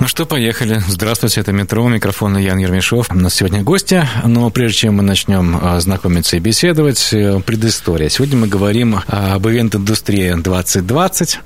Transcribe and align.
Ну 0.00 0.08
что, 0.08 0.24
поехали. 0.24 0.82
Здравствуйте, 0.88 1.42
это 1.42 1.52
«Метро», 1.52 1.86
микрофон 1.86 2.38
Ян 2.38 2.56
Ермешов. 2.56 3.10
У 3.10 3.14
нас 3.16 3.34
сегодня 3.34 3.62
гости, 3.62 4.02
но 4.24 4.48
прежде 4.48 4.78
чем 4.78 4.94
мы 4.94 5.02
начнем 5.02 5.58
а, 5.60 5.78
знакомиться 5.78 6.38
и 6.38 6.40
беседовать, 6.40 7.12
э, 7.12 7.38
предыстория. 7.40 8.08
Сегодня 8.08 8.38
мы 8.38 8.46
говорим 8.46 8.98
об 9.06 9.46
ивент-индустрии 9.46 10.40
2020. 10.42 11.40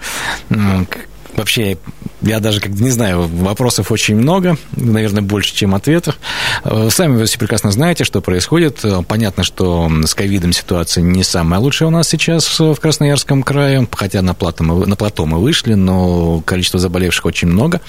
Вообще, 1.36 1.78
я 2.22 2.38
даже 2.40 2.60
как 2.60 2.72
не 2.72 2.90
знаю, 2.90 3.26
вопросов 3.26 3.90
очень 3.90 4.16
много, 4.16 4.56
наверное, 4.76 5.22
больше, 5.22 5.54
чем 5.54 5.74
ответов. 5.74 6.18
Э, 6.64 6.88
сами 6.90 7.16
вы 7.16 7.26
все 7.26 7.38
прекрасно 7.38 7.72
знаете, 7.72 8.04
что 8.04 8.20
происходит. 8.20 8.84
Э, 8.84 9.02
понятно, 9.06 9.42
что 9.42 9.90
с 10.04 10.14
ковидом 10.14 10.52
ситуация 10.52 11.02
не 11.02 11.24
самая 11.24 11.60
лучшая 11.60 11.88
у 11.88 11.90
нас 11.90 12.08
сейчас 12.08 12.60
в 12.60 12.76
Красноярском 12.76 13.42
крае, 13.42 13.86
хотя 13.92 14.22
на 14.22 14.32
плато 14.34 14.62
мы, 14.62 14.86
на 14.86 14.94
плато 14.94 15.26
мы 15.26 15.38
вышли, 15.38 15.74
но 15.74 16.40
количество 16.40 16.78
заболевших 16.78 17.24
очень 17.24 17.48
много, 17.48 17.80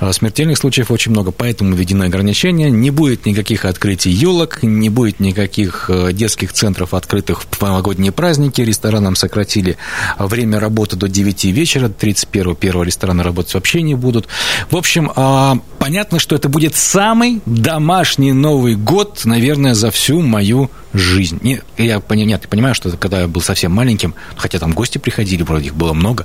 э, 0.00 0.12
смертельных 0.12 0.56
случаев 0.56 0.90
очень 0.90 1.12
много, 1.12 1.30
поэтому 1.30 1.74
введено 1.74 2.04
ограничение. 2.04 2.70
Не 2.70 2.90
будет 2.90 3.26
никаких 3.26 3.66
открытий 3.66 4.10
елок, 4.10 4.62
не 4.62 4.88
будет 4.88 5.20
никаких 5.20 5.90
детских 6.12 6.52
центров 6.54 6.94
открытых 6.94 7.42
в 7.42 7.60
новогодние 7.60 8.10
праздники, 8.10 8.62
ресторанам 8.62 9.16
сократили 9.16 9.76
время 10.18 10.58
работы 10.58 10.96
до 10.96 11.08
9 11.08 11.44
вечера, 11.46 11.88
31 11.88 12.56
1 12.58 12.85
рестораны 12.86 13.22
работать 13.22 13.54
вообще 13.54 13.82
не 13.82 13.94
будут. 13.94 14.28
В 14.70 14.76
общем, 14.76 15.12
а, 15.14 15.58
понятно, 15.78 16.18
что 16.18 16.34
это 16.34 16.48
будет 16.48 16.74
самый 16.74 17.40
домашний 17.46 18.32
Новый 18.32 18.76
год, 18.76 19.22
наверное, 19.24 19.74
за 19.74 19.90
всю 19.90 20.20
мою 20.20 20.70
жизнь. 20.96 21.38
Не, 21.42 21.60
я, 21.76 22.02
нет, 22.10 22.42
я 22.42 22.48
понимаю, 22.48 22.74
что 22.74 22.90
когда 22.96 23.20
я 23.20 23.28
был 23.28 23.40
совсем 23.40 23.72
маленьким, 23.72 24.14
хотя 24.36 24.58
там 24.58 24.72
гости 24.72 24.98
приходили, 24.98 25.42
вроде 25.42 25.66
их 25.66 25.74
было 25.74 25.92
много. 25.92 26.24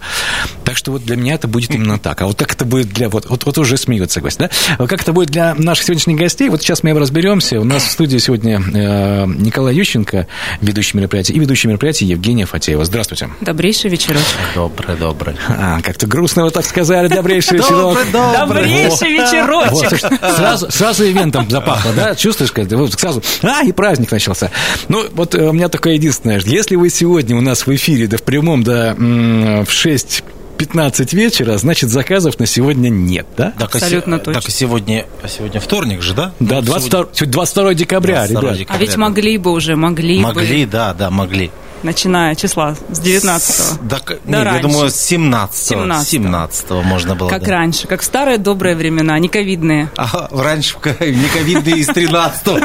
Так 0.64 0.78
что 0.78 0.92
вот 0.92 1.04
для 1.04 1.16
меня 1.16 1.36
это 1.36 1.48
будет 1.48 1.76
именно 1.76 2.00
так. 2.00 2.22
А 2.22 2.28
вот 2.28 2.38
как 2.38 2.54
это 2.54 2.66
будет 2.66 2.90
для... 2.90 3.10
Вот, 3.10 3.30
вот, 3.30 3.46
вот 3.46 3.58
уже 3.58 3.78
смеются 3.78 4.22
гости, 4.22 4.40
да? 4.40 4.50
А 4.78 4.88
как 4.88 5.02
это 5.02 5.14
будет 5.14 5.30
для 5.30 5.54
наших 5.56 5.86
сегодняшних 5.86 6.18
гостей? 6.18 6.50
Вот 6.50 6.62
сейчас 6.62 6.84
мы 6.84 6.92
и 6.92 6.94
разберемся. 6.94 7.60
У 7.60 7.64
нас 7.64 7.84
в 7.84 7.92
студии 7.92 8.18
сегодня 8.18 8.62
э, 8.62 9.26
Николай 9.28 9.76
Ющенко, 9.76 10.28
ведущий 10.62 10.98
мероприятия, 10.98 11.34
и 11.34 11.40
ведущий 11.40 11.68
мероприятие 11.68 12.10
Евгения 12.10 12.46
Фатеева. 12.46 12.86
Здравствуйте. 12.86 13.30
Добрейший 13.42 13.90
вечер. 13.90 14.18
Добрый, 14.56 14.96
добрый. 14.96 15.36
А, 15.48 15.82
как-то 15.82 16.08
грустно 16.08 16.44
так 16.52 16.66
сказали, 16.66 17.08
добрейший 17.08 17.58
вечерок. 17.58 17.98
Добрейший 18.12 19.14
вечерочек. 19.14 20.00
Сразу, 20.36 20.72
сразу 20.72 21.04
ивентом 21.04 21.50
запахло, 21.50 21.92
да? 21.94 22.16
Чувствуешь, 22.16 22.52
сразу, 22.98 23.24
а, 23.42 23.64
и 23.64 23.72
праздник 23.72 24.12
начался. 24.12 24.52
Ну, 24.88 25.06
вот 25.14 25.36
э, 25.36 25.48
у 25.48 25.54
меня 25.54 25.70
такое 25.70 25.94
единственное, 25.94 26.40
если 26.44 26.76
вы 26.76 26.90
сегодня 26.90 27.36
у 27.36 27.42
нас 27.42 27.66
в 27.66 27.76
эфире, 27.76 28.08
да 28.08 28.18
в 28.18 28.24
прямом, 28.24 28.64
да 28.64 28.96
в 28.98 29.70
6 29.70 30.24
15 30.58 31.14
вечера, 31.14 31.58
значит, 31.58 31.90
заказов 31.90 32.38
на 32.40 32.46
сегодня 32.46 32.90
нет, 32.90 33.26
да? 33.36 33.52
Так, 33.58 33.76
Абсолютно 33.76 34.18
а, 34.18 34.20
точно. 34.20 34.42
Так, 34.42 34.50
и 34.50 34.52
сегодня, 34.52 35.08
сегодня 35.28 35.60
вторник 35.60 36.04
же, 36.04 36.14
да? 36.14 36.34
Да, 36.40 36.62
22, 36.62 37.08
сегодня... 37.14 37.34
22 37.34 37.74
декабря, 37.74 38.16
22 38.28 38.42
ребят. 38.42 38.58
Декабря, 38.60 38.76
а 38.76 38.80
ведь 38.80 38.96
могли 38.96 39.38
бы 39.40 39.52
уже, 39.52 39.76
могли, 39.76 40.20
могли 40.20 40.34
бы. 40.34 40.42
Могли, 40.42 40.66
да, 40.68 40.94
да, 40.94 41.10
могли 41.10 41.50
начиная 41.84 42.36
числа 42.36 42.76
с 42.90 43.00
19-го. 43.00 43.84
Да, 43.84 44.00
да 44.06 44.16
нет, 44.26 44.44
раньше. 44.46 44.56
я 44.56 44.62
думаю, 44.62 44.90
с 44.92 44.96
17 44.96 45.72
-го, 45.72 45.82
17 45.82 46.08
17 46.10 46.72
можно 46.84 47.16
было. 47.16 47.30
Как 47.30 47.44
да. 47.44 47.52
раньше, 47.52 47.88
как 47.88 48.02
в 48.02 48.04
старые 48.04 48.38
добрые 48.38 48.76
времена, 48.76 49.18
не 49.20 49.30
ковидные. 49.30 49.90
А, 49.98 50.28
раньше 50.32 50.76
не 51.00 51.30
ковидные 51.30 51.78
из 51.78 51.90
13-го. 51.90 52.60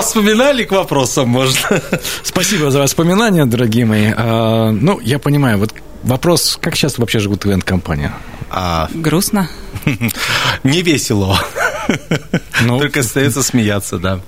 Вспоминали 0.00 0.64
к 0.64 0.72
вопросам, 0.72 1.28
можно. 1.28 1.80
Спасибо 2.22 2.70
за 2.70 2.80
воспоминания, 2.80 3.44
дорогие 3.44 3.84
мои. 3.84 4.12
А, 4.16 4.70
ну, 4.70 5.00
я 5.00 5.18
понимаю, 5.18 5.58
вот 5.58 5.74
вопрос, 6.02 6.58
как 6.60 6.76
сейчас 6.76 6.98
вообще 6.98 7.18
живут 7.18 7.46
ивент-компания? 7.46 8.12
А... 8.50 8.88
Грустно. 8.94 9.48
Не 10.64 10.82
весело. 10.82 11.38
Ну... 12.62 12.78
Только 12.78 13.00
остается 13.00 13.42
смеяться, 13.42 13.98
да. 13.98 14.20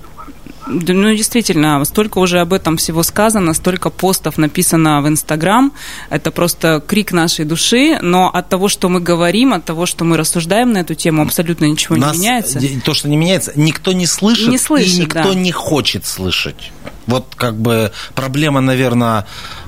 Ну, 0.71 1.15
действительно, 1.15 1.85
столько 1.85 2.19
уже 2.19 2.41
об 2.41 2.53
этом 2.53 2.77
всего 2.77 3.03
сказано, 3.03 3.55
столько 3.55 3.91
постов 3.91 4.39
написано 4.39 5.03
в 5.03 5.09
Инстаграм. 5.09 5.73
Это 6.11 6.31
просто 6.31 6.83
крик 6.87 7.13
нашей 7.13 7.45
души, 7.45 7.99
но 8.01 8.29
от 8.29 8.49
того, 8.49 8.69
что 8.69 8.89
мы 8.89 9.01
говорим, 9.01 9.53
от 9.53 9.65
того, 9.65 9.87
что 9.87 10.05
мы 10.05 10.17
рассуждаем 10.17 10.73
на 10.73 10.79
эту 10.79 10.95
тему, 10.95 11.23
абсолютно 11.23 11.65
ничего 11.65 11.97
Нас, 11.97 12.15
не 12.15 12.21
меняется. 12.21 12.61
То, 12.85 12.95
что 12.95 13.09
не 13.09 13.17
меняется, 13.17 13.53
никто 13.57 13.93
не 13.93 14.07
слышит, 14.07 14.49
не 14.49 14.59
слышит 14.59 14.99
и 14.99 15.01
никто 15.03 15.33
да. 15.33 15.35
не 15.35 15.53
хочет 15.53 16.07
слышать. 16.07 16.73
Вот 17.07 17.35
как 17.37 17.57
бы 17.57 17.93
проблема, 18.15 18.61
наверное, 18.61 19.27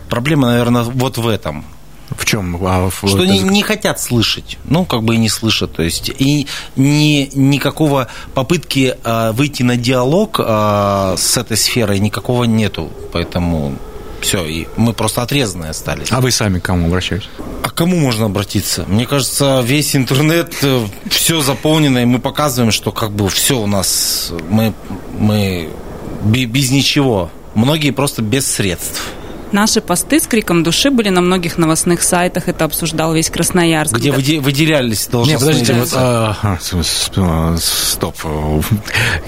проблема, 0.09 0.49
наверное, 0.49 0.83
вот 0.83 1.19
в 1.19 1.27
этом. 1.27 1.65
В 2.17 2.25
чем? 2.25 2.59
А, 2.67 2.91
в... 2.91 3.09
Что 3.09 3.25
не, 3.25 3.41
не 3.41 3.63
хотят 3.63 4.01
слышать. 4.01 4.59
Ну, 4.65 4.85
как 4.85 5.03
бы 5.03 5.15
и 5.15 5.19
не 5.19 5.29
слышат. 5.29 5.73
То 5.73 5.83
есть, 5.83 6.11
и 6.19 6.47
ни, 6.77 7.31
никакого 7.35 8.09
попытки 8.35 8.97
а, 9.05 9.33
выйти 9.33 9.63
на 9.63 9.77
диалог 9.77 10.41
а, 10.43 11.15
с 11.17 11.37
этой 11.37 11.57
сферой 11.57 11.99
никакого 11.99 12.45
нету. 12.45 12.91
Поэтому 13.13 13.77
все, 14.23 14.45
и 14.45 14.69
мы 14.77 14.93
просто 14.93 15.23
отрезанные 15.23 15.71
остались. 15.71 16.09
А 16.11 16.21
вы 16.21 16.31
сами 16.31 16.61
к 16.61 16.65
кому 16.65 16.87
обращаетесь? 16.87 17.29
А 17.63 17.69
к 17.69 17.75
кому 17.75 17.97
можно 17.97 18.27
обратиться? 18.27 18.85
Мне 18.87 19.05
кажется, 19.05 19.61
весь 19.65 19.97
интернет, 19.97 20.55
э, 20.63 20.87
все 21.11 21.41
заполнено, 21.41 21.99
и 21.99 22.05
мы 22.05 22.21
показываем, 22.21 22.71
что 22.71 22.93
как 22.93 23.11
бы 23.13 23.29
все 23.29 23.59
у 23.59 23.67
нас, 23.67 24.33
мы, 24.49 24.75
мы 25.19 25.71
без 26.25 26.71
ничего. 26.71 27.31
Многие 27.55 27.91
просто 27.91 28.23
без 28.23 28.47
средств. 28.47 29.03
Наши 29.53 29.83
посты 29.83 30.19
с 30.19 30.27
криком 30.27 30.63
души 30.63 30.91
были 30.91 31.11
на 31.11 31.21
многих 31.21 31.59
новостных 31.59 32.03
сайтах, 32.03 32.49
это 32.49 32.65
обсуждал 32.65 33.13
весь 33.13 33.29
Красноярск. 33.29 33.95
Где 33.95 34.11
выделялись 34.11 35.07
должностные 35.09 35.55
Нет, 35.55 35.69
подождите, 35.69 35.75
вот, 35.75 35.93
а, 35.95 37.57
стоп. 37.61 38.17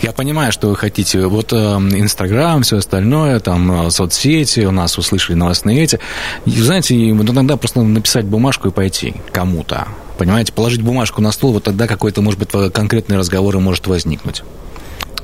Я 0.01 0.13
понимаю, 0.13 0.51
что 0.51 0.69
вы 0.69 0.77
хотите. 0.77 1.27
Вот 1.27 1.53
э, 1.53 1.57
Инстаграм, 1.57 2.63
все 2.63 2.79
остальное, 2.79 3.39
там, 3.41 3.87
э, 3.87 3.91
соцсети, 3.91 4.61
у 4.61 4.71
нас 4.71 4.97
услышали 4.97 5.37
новостные 5.37 5.85
эти. 5.85 6.01
И, 6.47 6.51
знаете, 6.51 7.11
иногда 7.11 7.59
просто 7.59 7.83
написать 7.83 8.25
бумажку 8.25 8.69
и 8.69 8.71
пойти 8.71 9.15
кому-то. 9.31 9.89
Понимаете, 10.17 10.53
положить 10.53 10.81
бумажку 10.81 11.21
на 11.21 11.33
стол, 11.33 11.53
вот 11.53 11.65
тогда 11.65 11.87
какой-то, 11.87 12.23
может 12.23 12.41
быть, 12.41 12.73
конкретный 12.73 13.19
разговор 13.19 13.57
и 13.57 13.59
может 13.59 13.87
возникнуть. 13.87 14.43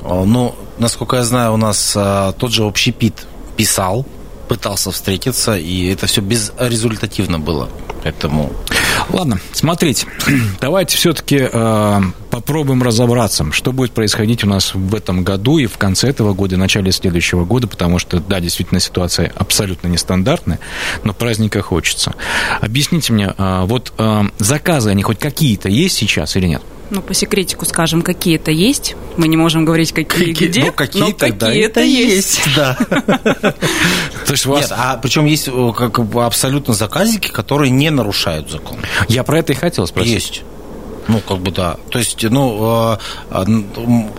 Ну, 0.02 0.54
насколько 0.78 1.16
я 1.16 1.24
знаю, 1.24 1.54
у 1.54 1.56
нас 1.56 1.94
а, 1.96 2.32
тот 2.32 2.52
же 2.52 2.64
общепит 2.64 3.26
писал 3.56 4.06
пытался 4.50 4.90
встретиться, 4.90 5.56
и 5.56 5.86
это 5.92 6.08
все 6.08 6.20
безрезультативно 6.22 7.38
было. 7.38 7.68
Поэтому... 8.02 8.52
Ладно, 9.08 9.38
смотрите, 9.52 10.08
давайте 10.60 10.96
все-таки 10.96 11.48
э, 11.52 12.00
попробуем 12.30 12.82
разобраться, 12.82 13.52
что 13.52 13.70
будет 13.70 13.92
происходить 13.92 14.42
у 14.42 14.48
нас 14.48 14.74
в 14.74 14.92
этом 14.96 15.22
году 15.22 15.58
и 15.58 15.66
в 15.66 15.78
конце 15.78 16.08
этого 16.08 16.34
года, 16.34 16.56
и 16.56 16.58
начале 16.58 16.90
следующего 16.90 17.44
года, 17.44 17.68
потому 17.68 18.00
что, 18.00 18.18
да, 18.18 18.40
действительно, 18.40 18.80
ситуация 18.80 19.32
абсолютно 19.36 19.86
нестандартная, 19.86 20.58
но 21.04 21.14
праздника 21.14 21.62
хочется. 21.62 22.16
Объясните 22.60 23.12
мне, 23.12 23.32
э, 23.38 23.62
вот 23.66 23.92
э, 23.98 24.22
заказы, 24.38 24.90
они 24.90 25.04
хоть 25.04 25.20
какие-то 25.20 25.68
есть 25.68 25.96
сейчас 25.96 26.34
или 26.34 26.48
нет? 26.48 26.62
Ну, 26.90 27.02
по 27.02 27.14
секретику 27.14 27.64
скажем, 27.64 28.02
какие-то 28.02 28.50
есть. 28.50 28.96
Мы 29.16 29.28
не 29.28 29.36
можем 29.36 29.64
говорить, 29.64 29.92
какие, 29.92 30.32
какие 30.32 30.48
где. 30.48 30.64
Ну, 30.64 30.72
какие-то, 30.72 31.28
но 31.28 31.34
какие-то 31.34 31.80
есть. 31.80 32.40
Да. 32.56 32.74
То 32.90 34.32
есть 34.32 34.46
у 34.46 34.50
вас... 34.50 34.62
Нет, 34.62 34.72
а 34.76 34.96
причем 34.96 35.24
есть 35.26 35.48
как 35.76 35.98
абсолютно 36.16 36.74
заказики, 36.74 37.28
которые 37.28 37.70
не 37.70 37.90
нарушают 37.90 38.50
закон. 38.50 38.78
Я 39.08 39.24
про 39.24 39.38
это 39.38 39.52
и 39.52 39.56
хотел 39.56 39.86
спросить. 39.86 40.12
Есть. 40.12 40.42
Ну, 41.08 41.20
как 41.20 41.38
бы 41.38 41.50
да. 41.50 41.76
То 41.90 41.98
есть, 41.98 42.22
ну, 42.22 42.96
э, 43.30 43.46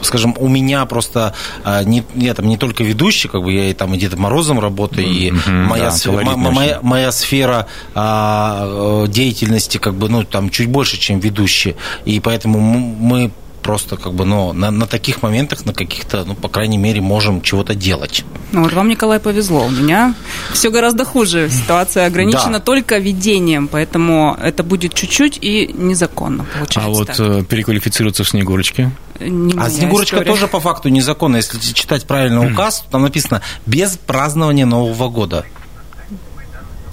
скажем, 0.02 0.36
у 0.38 0.48
меня 0.48 0.86
просто 0.86 1.34
э, 1.64 1.84
не, 1.86 2.04
я 2.16 2.34
там 2.34 2.48
не 2.48 2.58
только 2.58 2.84
ведущий, 2.84 3.28
как 3.28 3.44
бы 3.44 3.54
я 3.54 3.70
и 3.70 3.74
там 3.74 3.94
и 3.94 3.98
Дедом 3.98 4.22
Морозом 4.22 4.60
работаю, 4.60 5.08
mm-hmm, 5.08 5.48
и 5.48 5.52
моя, 5.68 5.86
да, 5.86 5.92
сфера, 5.92 6.24
моя, 6.36 6.80
моя 6.82 7.12
сфера 7.12 7.68
а, 7.96 9.06
деятельности, 9.08 9.78
как 9.78 9.96
бы, 9.96 10.10
ну, 10.10 10.24
там 10.24 10.50
чуть 10.50 10.68
больше, 10.68 10.98
чем 10.98 11.20
ведущий. 11.20 11.76
И 12.06 12.20
поэтому 12.20 12.60
мы 12.60 13.32
просто 13.62 13.98
как 13.98 14.14
бы, 14.14 14.26
ну, 14.26 14.54
на, 14.54 14.72
на 14.72 14.88
таких 14.88 15.22
моментах, 15.22 15.66
на 15.66 15.74
каких-то, 15.74 16.24
ну, 16.26 16.34
по 16.36 16.50
крайней 16.50 16.78
мере, 16.78 17.02
можем 17.02 17.42
чего-то 17.42 17.76
делать. 17.76 18.26
Ну, 18.52 18.64
вот 18.64 18.74
вам, 18.74 18.90
Николай, 18.90 19.20
повезло. 19.20 19.66
У 19.66 19.70
меня 19.70 20.14
все 20.54 20.70
гораздо 20.72 21.06
хуже. 21.06 21.50
Ситуация 21.50 22.06
ограничена 22.08 22.54
Да. 22.54 22.60
только 22.60 22.98
ведением, 22.98 23.68
поэтому 23.68 24.38
это 24.42 24.64
будет 24.64 24.94
чуть-чуть 24.94 25.38
и 25.42 25.72
незаконно 25.74 26.46
получается. 26.54 26.82
А 26.82 26.88
вот 26.90 27.08
так. 27.08 27.20
э, 27.20 27.44
переквалифицироваться 27.44 28.24
в 28.24 28.30
Снегурочке? 28.30 28.92
Не 29.20 29.54
А 29.58 29.70
Снегурочка 29.70 30.18
история. 30.18 30.32
тоже 30.32 30.48
по 30.48 30.60
факту 30.60 30.90
незаконно. 30.90 31.38
Если 31.38 31.60
читать 31.74 32.06
правильно 32.06 32.52
указ, 32.52 32.82
то 32.82 32.92
там 32.92 33.04
написано 33.04 33.42
без 33.66 33.98
празднования 33.98 34.66
Нового 34.66 35.10
года. 35.10 35.46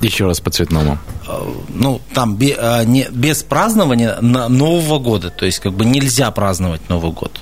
Еще 0.00 0.26
раз 0.26 0.40
по 0.40 0.50
цветному. 0.50 0.98
Э, 1.26 1.40
Ну, 1.74 2.00
там 2.14 2.38
э, 2.40 2.84
без 3.10 3.42
празднования 3.42 4.18
Нового 4.20 4.98
года. 4.98 5.30
То 5.30 5.44
есть, 5.46 5.58
как 5.58 5.72
бы 5.74 5.84
нельзя 5.84 6.30
праздновать 6.30 6.88
Новый 6.88 7.12
год. 7.12 7.40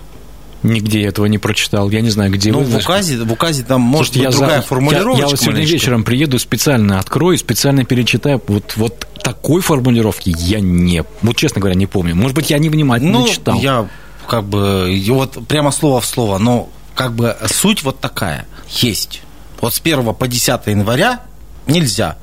Нигде 0.63 1.03
я 1.03 1.09
этого 1.09 1.27
не 1.27 1.39
прочитал. 1.39 1.91
Я 1.91 2.01
не 2.01 2.11
знаю, 2.11 2.33
где 2.33 2.51
Ну, 2.51 2.61
вы. 2.61 2.65
в 2.65 2.77
указе, 2.77 3.19
в 3.23 3.31
указе 3.31 3.63
там 3.63 3.81
может 3.83 4.15
Слушайте, 4.15 4.27
быть 4.29 4.35
я 4.35 4.39
другая 4.41 4.61
за- 4.63 4.67
формулировка. 4.67 5.13
Я, 5.13 5.25
я 5.25 5.27
вот 5.31 5.39
сегодня 5.41 5.65
вечером 5.65 6.03
приеду, 6.03 6.39
специально 6.39 6.99
открою, 6.99 7.39
специально 7.39 7.85
перечитаю. 7.85 8.43
Вот, 8.49 8.73
вот 8.77 9.07
такой 9.23 9.61
формулировки 9.61 10.35
я 10.37 10.59
не, 10.61 11.05
вот 11.23 11.37
честно 11.37 11.61
говоря, 11.61 11.77
не 11.77 11.87
помню. 11.87 12.17
Может 12.17 12.35
быть, 12.35 12.51
я 12.51 12.59
невнимательно 12.59 13.21
Ну, 13.21 13.29
читал. 13.29 13.59
я 13.61 13.87
как 14.27 14.45
бы, 14.45 14.93
и 14.93 15.09
вот 15.11 15.47
прямо 15.47 15.71
слово 15.71 16.01
в 16.01 16.07
слово, 16.07 16.39
но 16.39 16.69
как 16.97 17.13
бы 17.13 17.37
суть 17.47 17.85
вот 17.85 18.01
такая. 18.01 18.47
Есть. 18.69 19.21
Вот 19.61 19.75
с 19.75 19.79
1 19.81 20.15
по 20.15 20.27
10 20.27 20.67
января 20.67 21.21
нельзя. 21.69 22.17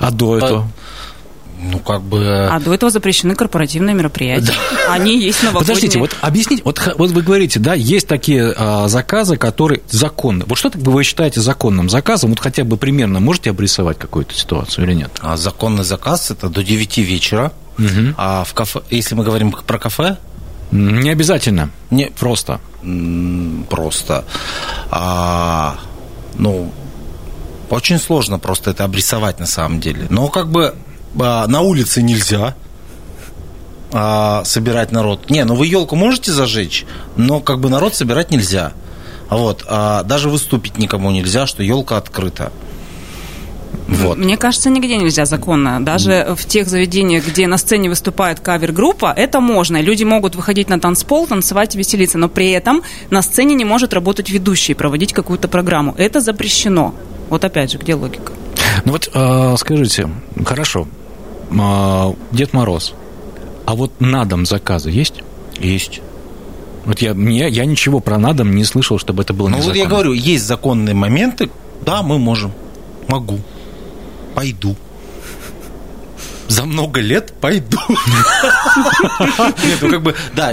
А 0.00 0.10
до 0.10 0.38
этого? 0.38 0.68
Ну, 1.60 1.80
как 1.80 2.02
бы... 2.02 2.46
А 2.50 2.60
до 2.60 2.72
этого 2.72 2.90
запрещены 2.90 3.34
корпоративные 3.34 3.94
мероприятия. 3.94 4.52
Они 4.88 5.18
есть 5.18 5.42
новогодние. 5.42 5.74
Подождите, 5.74 5.98
вот 5.98 6.16
объясните, 6.20 6.62
вот, 6.64 6.80
вот 6.96 7.10
вы 7.10 7.22
говорите, 7.22 7.58
да, 7.58 7.74
есть 7.74 8.06
такие 8.06 8.54
а, 8.56 8.86
заказы, 8.86 9.36
которые 9.36 9.80
законны. 9.90 10.44
Вот 10.46 10.56
что 10.56 10.70
вы 10.72 11.02
считаете 11.02 11.40
законным 11.40 11.90
заказом? 11.90 12.30
Вот 12.30 12.38
хотя 12.38 12.62
бы 12.62 12.76
примерно 12.76 13.18
можете 13.18 13.50
обрисовать 13.50 13.98
какую-то 13.98 14.34
ситуацию 14.34 14.86
или 14.86 14.94
нет? 14.94 15.10
А 15.20 15.36
законный 15.36 15.82
заказ 15.84 16.30
это 16.30 16.48
до 16.48 16.62
9 16.62 16.98
вечера. 16.98 17.52
А 18.16 18.44
в 18.44 18.54
кафе, 18.54 18.80
если 18.90 19.14
мы 19.14 19.24
говорим 19.24 19.52
про 19.52 19.78
кафе, 19.78 20.16
Не 20.70 21.10
обязательно. 21.10 21.70
не 21.90 22.06
Просто. 22.06 22.60
просто, 23.68 24.24
а, 24.90 25.76
ну, 26.36 26.72
очень 27.70 27.98
сложно 27.98 28.38
просто 28.38 28.70
это 28.70 28.84
обрисовать 28.84 29.40
на 29.40 29.46
самом 29.46 29.80
деле. 29.80 30.06
Но 30.10 30.28
как 30.28 30.50
бы 30.50 30.74
а, 31.20 31.46
на 31.46 31.60
улице 31.60 32.02
нельзя 32.02 32.54
а, 33.92 34.42
собирать 34.44 34.92
народ. 34.92 35.30
Не, 35.30 35.44
ну 35.44 35.54
вы 35.54 35.66
елку 35.66 35.96
можете 35.96 36.32
зажечь, 36.32 36.84
но 37.16 37.40
как 37.40 37.60
бы 37.60 37.70
народ 37.70 37.94
собирать 37.94 38.30
нельзя. 38.30 38.72
Вот, 39.30 39.64
а 39.68 40.04
даже 40.04 40.30
выступить 40.30 40.78
никому 40.78 41.10
нельзя, 41.10 41.46
что 41.46 41.62
елка 41.62 41.98
открыта. 41.98 42.50
Вот. 43.88 44.18
Мне 44.18 44.36
кажется, 44.36 44.68
нигде 44.68 44.96
нельзя 44.96 45.24
законно. 45.24 45.84
Даже 45.84 46.34
в 46.36 46.44
тех 46.44 46.68
заведениях, 46.68 47.26
где 47.26 47.46
на 47.46 47.56
сцене 47.56 47.88
выступает 47.88 48.40
кавер-группа, 48.40 49.12
это 49.16 49.40
можно. 49.40 49.80
Люди 49.80 50.04
могут 50.04 50.36
выходить 50.36 50.68
на 50.68 50.78
танцпол, 50.78 51.26
танцевать 51.26 51.74
и 51.74 51.78
веселиться, 51.78 52.18
но 52.18 52.28
при 52.28 52.50
этом 52.50 52.82
на 53.10 53.22
сцене 53.22 53.54
не 53.54 53.64
может 53.64 53.94
работать 53.94 54.30
ведущий, 54.30 54.74
проводить 54.74 55.12
какую-то 55.12 55.48
программу. 55.48 55.94
Это 55.96 56.20
запрещено. 56.20 56.94
Вот 57.28 57.44
опять 57.44 57.72
же, 57.72 57.78
где 57.78 57.94
логика? 57.94 58.32
Ну 58.84 58.92
вот 58.92 59.10
а, 59.14 59.56
скажите, 59.56 60.08
хорошо, 60.44 60.86
а, 61.58 62.14
Дед 62.32 62.52
Мороз, 62.52 62.94
а 63.66 63.74
вот 63.74 64.00
на 64.00 64.24
дом 64.24 64.46
заказы 64.46 64.90
есть? 64.90 65.22
Есть. 65.58 66.00
Вот 66.84 67.00
я, 67.00 67.12
мне, 67.12 67.48
я 67.48 67.66
ничего 67.66 68.00
про 68.00 68.18
на 68.18 68.32
дом 68.32 68.54
не 68.54 68.64
слышал, 68.64 68.98
чтобы 68.98 69.22
это 69.22 69.34
было 69.34 69.48
Ну 69.48 69.58
вот 69.58 69.76
я 69.76 69.86
говорю, 69.86 70.12
есть 70.12 70.46
законные 70.46 70.94
моменты, 70.94 71.50
да, 71.84 72.02
мы 72.02 72.18
можем. 72.18 72.52
Могу. 73.08 73.40
Пойду. 74.34 74.76
За 76.48 76.64
много 76.64 77.00
лет 77.00 77.32
пойду. 77.40 77.78
Нет, 79.64 79.78
ну 79.82 79.90
как 79.90 80.02
бы, 80.02 80.14
да, 80.34 80.50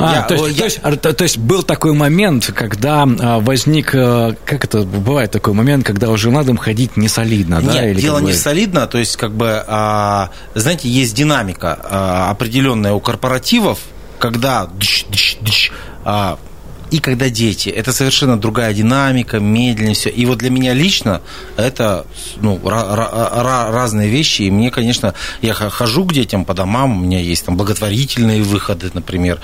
А, 0.84 0.96
то, 0.96 1.24
есть, 1.24 1.38
был 1.38 1.64
такой 1.64 1.94
момент, 1.94 2.52
когда 2.54 3.04
а, 3.04 3.40
возник, 3.40 3.96
а, 3.96 4.36
как 4.46 4.66
это 4.66 4.84
бывает 4.84 5.32
такой 5.32 5.54
момент, 5.54 5.86
когда 5.86 6.10
уже 6.10 6.32
на 6.32 6.44
дом 6.44 6.58
ходить 6.58 6.98
не 6.98 7.08
солидно, 7.08 7.62
да? 7.62 7.74
Нет, 7.74 7.98
дело 7.98 8.20
не 8.20 8.34
солидно, 8.34 8.88
то 8.88 8.98
есть, 8.98 9.16
как 9.16 9.32
бы, 9.32 9.64
а, 9.68 10.32
знаете, 10.54 10.90
есть 10.90 11.16
динамика 11.16 12.30
определенная 12.30 12.94
у 12.94 13.00
корпоративов, 13.00 13.80
когда 14.20 14.70
а, 16.04 16.38
и 16.92 17.00
когда 17.00 17.30
дети. 17.30 17.70
Это 17.70 17.92
совершенно 17.94 18.38
другая 18.38 18.74
динамика, 18.74 19.40
медленнее 19.40 19.96
все. 19.96 20.10
И 20.10 20.26
вот 20.26 20.40
для 20.40 20.50
меня 20.50 20.74
лично 20.74 21.22
это 21.58 22.06
ну, 22.38 22.58
ра- 22.58 22.96
ра- 22.96 23.44
ра- 23.44 23.72
разные 23.72 24.10
вещи. 24.10 24.44
И 24.44 24.52
мне, 24.52 24.72
конечно, 24.72 25.14
я 25.42 25.54
хожу 25.54 26.06
к 26.06 26.14
детям 26.14 26.46
по 26.46 26.54
домам, 26.54 26.98
у 26.98 27.02
меня 27.02 27.20
есть 27.20 27.46
там 27.46 27.58
благотворительные 27.58 28.44
выходы, 28.44 28.92
например. 28.94 29.40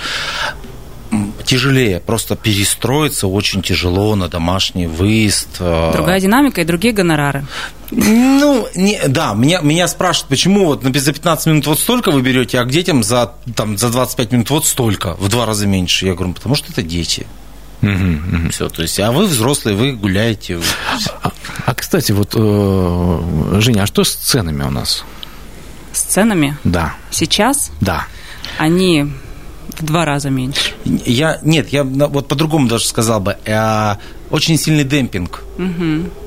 Тяжелее, 1.42 2.00
просто 2.00 2.36
перестроиться 2.36 3.28
очень 3.28 3.62
тяжело 3.62 4.16
на 4.16 4.28
домашний 4.28 4.88
выезд. 4.88 5.48
а, 5.60 5.92
Другая 5.94 6.20
динамика 6.20 6.62
и 6.62 6.64
другие 6.66 6.94
гонорары. 6.94 7.46
ну, 7.92 8.68
не, 8.76 9.00
да, 9.08 9.34
меня, 9.34 9.60
меня 9.62 9.88
спрашивают, 9.88 10.30
почему 10.30 10.66
вот 10.66 10.84
на- 10.84 10.98
за 11.00 11.12
15 11.14 11.48
минут 11.48 11.68
вот 11.68 11.80
столько 11.80 12.12
вы 12.12 12.22
берете, 12.22 12.60
а 12.60 12.64
к 12.66 12.70
детям 12.70 13.04
за, 13.04 13.34
там, 13.56 13.78
за 13.78 13.90
25 13.90 14.32
минут 14.32 14.50
вот 14.50 14.66
столько, 14.66 15.16
в 15.16 15.28
два 15.30 15.46
раза 15.46 15.68
меньше. 15.68 16.06
Я 16.06 16.14
говорю, 16.14 16.34
потому 16.34 16.56
что 16.56 16.72
это 16.72 16.82
дети. 16.84 17.28
Все, 18.52 18.70
то 18.70 18.84
есть, 18.84 19.00
а 19.00 19.12
вы 19.12 19.26
взрослые, 19.26 19.76
вы 19.76 19.94
гуляете. 19.94 20.60
А, 21.24 21.32
а, 21.66 21.74
кстати, 21.74 22.12
вот, 22.12 22.34
э, 22.36 23.60
Женя, 23.60 23.84
а 23.84 23.88
что 23.88 24.04
с 24.04 24.14
ценами 24.14 24.64
у 24.64 24.70
нас? 24.70 25.04
С 25.92 26.02
ценами 26.04 26.56
Да, 26.64 26.94
сейчас 27.10 27.72
да. 27.82 28.06
они 28.60 29.12
в 29.82 29.86
два 29.86 30.06
раза 30.06 30.30
меньше. 30.30 30.74
Я, 30.86 31.40
нет, 31.44 31.70
я 31.70 31.84
вот 31.84 32.28
по-другому 32.28 32.68
даже 32.68 32.86
сказал 32.86 33.20
бы. 33.20 33.38
э, 33.46 33.96
очень 34.30 34.58
сильный 34.58 34.84
демпинг. 34.84 35.44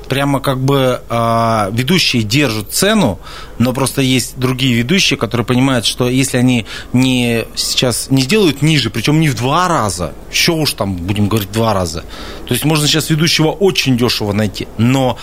Прямо 0.07 0.39
как 0.39 0.59
бы 0.59 1.01
э, 1.09 1.69
ведущие 1.71 2.21
держат 2.21 2.71
цену, 2.71 3.19
но 3.57 3.73
просто 3.73 4.01
есть 4.01 4.37
другие 4.37 4.75
ведущие, 4.75 5.17
которые 5.17 5.45
понимают, 5.45 5.85
что 5.85 6.07
если 6.07 6.37
они 6.37 6.67
не 6.93 7.45
сейчас 7.55 8.11
не 8.11 8.21
сделают 8.21 8.61
ниже, 8.61 8.91
причем 8.91 9.19
не 9.19 9.29
в 9.29 9.35
два 9.35 9.67
раза, 9.67 10.13
еще 10.31 10.51
уж 10.51 10.73
там 10.73 10.95
будем 10.95 11.27
говорить 11.27 11.51
два 11.51 11.73
раза. 11.73 12.01
То 12.45 12.53
есть 12.53 12.65
можно 12.65 12.87
сейчас 12.87 13.09
ведущего 13.09 13.47
очень 13.47 13.97
дешево 13.97 14.31
найти, 14.31 14.67
но 14.77 15.17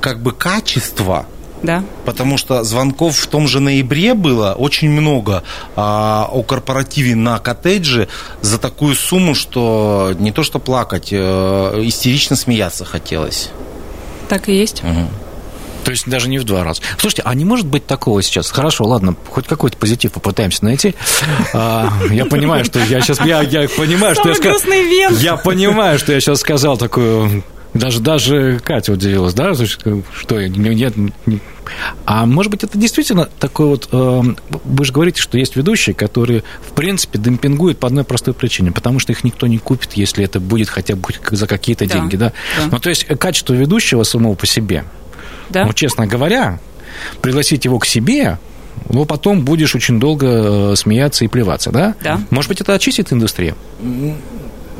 как 0.00 0.22
бы 0.22 0.30
качество 0.32 1.26
Да? 1.62 1.84
Потому 2.04 2.38
что 2.38 2.64
звонков 2.64 3.16
в 3.16 3.26
том 3.26 3.46
же 3.46 3.60
ноябре 3.60 4.14
было 4.14 4.52
очень 4.52 4.90
много 4.90 5.42
а, 5.76 6.28
о 6.30 6.42
корпоративе 6.42 7.14
на 7.14 7.38
коттедже 7.38 8.08
за 8.40 8.58
такую 8.58 8.94
сумму, 8.94 9.34
что 9.34 10.14
не 10.18 10.32
то 10.32 10.42
что 10.42 10.58
плакать, 10.58 11.08
э, 11.10 11.16
истерично 11.84 12.36
смеяться 12.36 12.84
хотелось. 12.84 13.50
Так 14.28 14.48
и 14.48 14.54
есть. 14.54 14.82
То 15.84 15.90
есть 15.90 16.08
даже 16.08 16.28
не 16.28 16.38
в 16.38 16.44
два 16.44 16.62
раза. 16.62 16.82
Слушайте, 16.98 17.22
а 17.24 17.34
не 17.34 17.44
может 17.44 17.66
быть 17.66 17.86
такого 17.86 18.22
сейчас? 18.22 18.50
Хорошо, 18.50 18.84
ладно, 18.84 19.14
хоть 19.28 19.46
какой-то 19.46 19.76
позитив 19.76 20.12
попытаемся 20.12 20.64
найти. 20.64 20.94
А, 21.52 21.92
я 22.10 22.26
понимаю, 22.26 22.64
что 22.64 22.78
я 22.80 23.00
сейчас... 23.00 23.20
Я, 23.24 23.40
я 23.42 23.68
понимаю, 23.68 24.14
что 24.14 24.28
я 24.28 24.34
Самый 24.34 24.58
сказал... 24.58 25.18
Я 25.18 25.36
понимаю, 25.36 25.98
что 25.98 26.12
я 26.12 26.20
сейчас 26.20 26.40
сказал 26.40 26.76
такую... 26.76 27.42
Даже, 27.72 28.00
даже 28.00 28.60
Катя 28.64 28.92
удивилась, 28.92 29.32
да? 29.34 29.54
Что, 29.54 30.42
нет... 30.48 30.96
не- 30.96 31.40
А 32.04 32.26
может 32.26 32.50
быть, 32.50 32.64
это 32.64 32.76
действительно 32.76 33.28
такой 33.38 33.66
вот... 33.66 33.88
э, 33.92 34.22
Вы 34.64 34.84
же 34.84 34.92
говорите, 34.92 35.20
что 35.22 35.38
есть 35.38 35.54
ведущие, 35.54 35.94
которые, 35.94 36.42
в 36.68 36.72
принципе, 36.72 37.18
демпингуют 37.18 37.78
по 37.78 37.86
одной 37.86 38.02
простой 38.02 38.34
причине, 38.34 38.72
потому 38.72 38.98
что 38.98 39.12
их 39.12 39.22
никто 39.22 39.46
не 39.46 39.58
купит, 39.58 39.92
если 39.92 40.24
это 40.24 40.40
будет 40.40 40.68
хотя 40.68 40.96
бы 40.96 41.10
за 41.30 41.46
какие-то 41.46 41.86
Да, 41.86 41.94
деньги, 41.94 42.16
да? 42.16 42.32
да. 42.58 42.68
Ну, 42.72 42.80
то 42.80 42.88
есть, 42.88 43.04
качество 43.04 43.54
ведущего 43.54 44.02
самого 44.02 44.34
по 44.34 44.46
себе, 44.46 44.84
Да? 45.48 45.64
ну, 45.64 45.72
честно 45.72 46.08
говоря, 46.08 46.58
пригласить 47.22 47.64
его 47.66 47.78
к 47.78 47.86
себе, 47.86 48.38
ну, 48.88 49.04
потом 49.04 49.44
будешь 49.44 49.76
очень 49.76 50.00
долго 50.00 50.72
э, 50.72 50.76
смеяться 50.76 51.24
и 51.24 51.28
плеваться, 51.28 51.70
да? 51.70 51.94
Да. 52.02 52.20
Может 52.30 52.48
быть, 52.48 52.60
это 52.60 52.74
очистит 52.74 53.12
индустрию? 53.12 53.54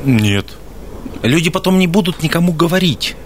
Нет. 0.05 0.47
Люди 1.23 1.51
потом 1.51 1.79
не 1.79 1.87
будут 1.87 2.23
никому 2.23 2.53
говорить 2.53 3.17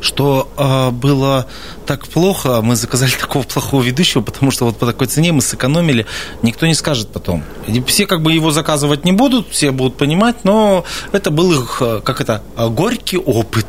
что 0.00 0.48
э, 0.56 0.90
было 0.90 1.46
так 1.86 2.06
плохо, 2.08 2.62
мы 2.62 2.76
заказали 2.76 3.10
такого 3.20 3.42
плохого 3.42 3.82
ведущего, 3.82 4.22
потому 4.22 4.50
что 4.50 4.64
вот 4.64 4.76
по 4.76 4.86
такой 4.86 5.06
цене 5.06 5.32
мы 5.32 5.42
сэкономили, 5.42 6.06
никто 6.42 6.66
не 6.66 6.74
скажет 6.74 7.08
потом. 7.08 7.44
Все 7.86 8.06
как 8.06 8.22
бы 8.22 8.32
его 8.32 8.50
заказывать 8.50 9.04
не 9.04 9.12
будут, 9.12 9.48
все 9.50 9.70
будут 9.70 9.96
понимать, 9.96 10.44
но 10.44 10.84
это 11.12 11.30
был 11.30 11.52
их, 11.52 11.78
э, 11.80 12.00
как 12.02 12.20
это, 12.20 12.42
э, 12.56 12.68
горький 12.68 13.18
опыт. 13.18 13.66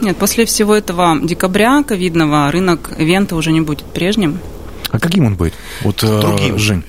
Нет, 0.00 0.16
после 0.16 0.44
всего 0.44 0.74
этого 0.74 1.18
декабря 1.22 1.82
ковидного 1.82 2.50
рынок 2.50 2.92
ивента 2.98 3.36
уже 3.36 3.52
не 3.52 3.60
будет 3.60 3.84
прежним. 3.86 4.40
А 4.90 4.98
каким 4.98 5.26
он 5.26 5.36
будет? 5.36 5.54
Вот, 5.82 6.02
э, 6.04 6.20
Другим. 6.20 6.58
Жень. 6.58 6.84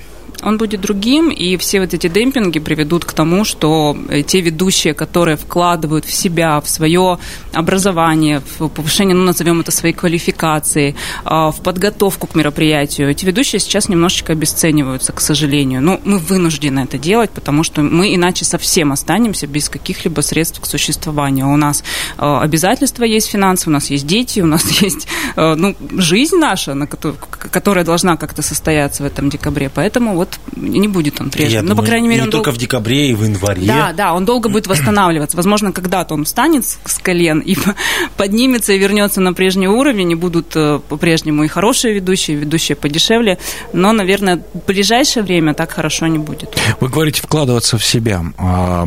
Он 0.46 0.58
будет 0.58 0.82
другим, 0.82 1.32
и 1.32 1.58
все 1.58 1.80
вот 1.80 1.94
эти 1.96 2.08
демпинги 2.08 2.60
приведут 2.60 3.04
к 3.04 3.14
тому, 3.14 3.46
что 3.46 3.98
э, 4.10 4.22
те 4.22 4.42
ведущие, 4.42 4.94
которые 4.94 5.38
вкладывают 5.38 6.06
в 6.06 6.14
себя, 6.14 6.62
в 6.62 6.70
свое 6.70 7.18
образование, 7.52 8.44
в 8.60 8.68
повышение, 8.68 9.16
ну, 9.16 9.24
назовем 9.24 9.62
это 9.62 9.72
своей 9.72 9.96
квалификации, 9.96 10.96
а, 11.24 11.50
в 11.50 11.62
подготовку 11.62 12.28
к 12.28 12.36
мероприятию, 12.36 13.10
эти 13.10 13.26
ведущие 13.26 13.60
сейчас 13.60 13.90
немножечко 13.90 14.34
обесцениваются, 14.34 15.14
к 15.14 15.20
сожалению. 15.20 15.82
Но 15.82 16.00
мы 16.06 16.20
вынуждены 16.20 16.82
это 16.82 17.00
делать, 17.00 17.32
потому 17.32 17.64
что 17.64 17.82
мы 17.82 18.14
иначе 18.14 18.46
совсем 18.46 18.92
останемся 18.92 19.48
без 19.48 19.68
каких-либо 19.70 20.22
средств 20.22 20.62
к 20.62 20.68
существованию. 20.68 21.52
У 21.52 21.58
нас 21.58 21.84
э, 22.20 22.22
обязательства 22.24 23.04
есть 23.04 23.32
финансовые, 23.32 23.74
у 23.74 23.78
нас 23.78 23.90
есть 23.90 24.06
дети, 24.06 24.42
у 24.42 24.46
нас 24.46 24.70
есть 24.82 25.08
э, 25.36 25.56
ну, 25.56 25.76
жизнь 25.98 26.36
наша, 26.36 26.76
на 26.76 26.86
которую, 26.86 27.18
которая 27.52 27.84
должна 27.84 28.16
как-то 28.16 28.44
состояться 28.44 29.02
в 29.02 29.08
этом 29.08 29.32
декабре. 29.32 29.72
Поэтому 29.74 30.16
вот 30.16 30.35
не 30.56 30.88
будет 30.88 31.20
он 31.22 31.30
прежним. 31.30 31.66
Ну, 31.66 31.76
по 31.76 31.84
крайней 31.84 32.08
мере, 32.08 32.22
не 32.22 32.26
он 32.26 32.32
только 32.32 32.52
дол- 32.52 32.56
в 32.56 32.60
декабре 32.60 33.10
и 33.10 33.14
в 33.14 33.24
январе. 33.24 33.62
Да, 33.66 33.94
да, 33.94 34.14
он 34.14 34.26
долго 34.26 34.50
будет 34.50 34.68
восстанавливаться. 34.68 35.38
Возможно, 35.38 35.72
когда-то 35.72 36.14
он 36.14 36.26
встанет 36.26 36.66
с 36.66 36.98
колен 37.02 37.40
и 37.40 37.56
поднимется 38.18 38.74
и 38.74 38.78
вернется 38.78 39.22
на 39.22 39.34
прежний 39.34 39.68
уровень, 39.68 40.12
и 40.12 40.16
будут 40.16 40.56
э, 40.56 40.80
по-прежнему 40.88 41.44
и 41.44 41.48
хорошие 41.48 41.94
ведущие, 41.94 42.38
и 42.38 42.40
ведущие 42.40 42.76
подешевле. 42.76 43.38
Но, 43.74 43.92
наверное, 43.92 44.44
в 44.54 44.66
ближайшее 44.66 45.24
время 45.24 45.54
так 45.54 45.72
хорошо 45.72 46.08
не 46.08 46.18
будет. 46.18 46.58
Вы 46.80 46.90
говорите 46.90 47.22
вкладываться 47.22 47.78
в 47.78 47.84
себя. 47.86 48.24
А, 48.38 48.86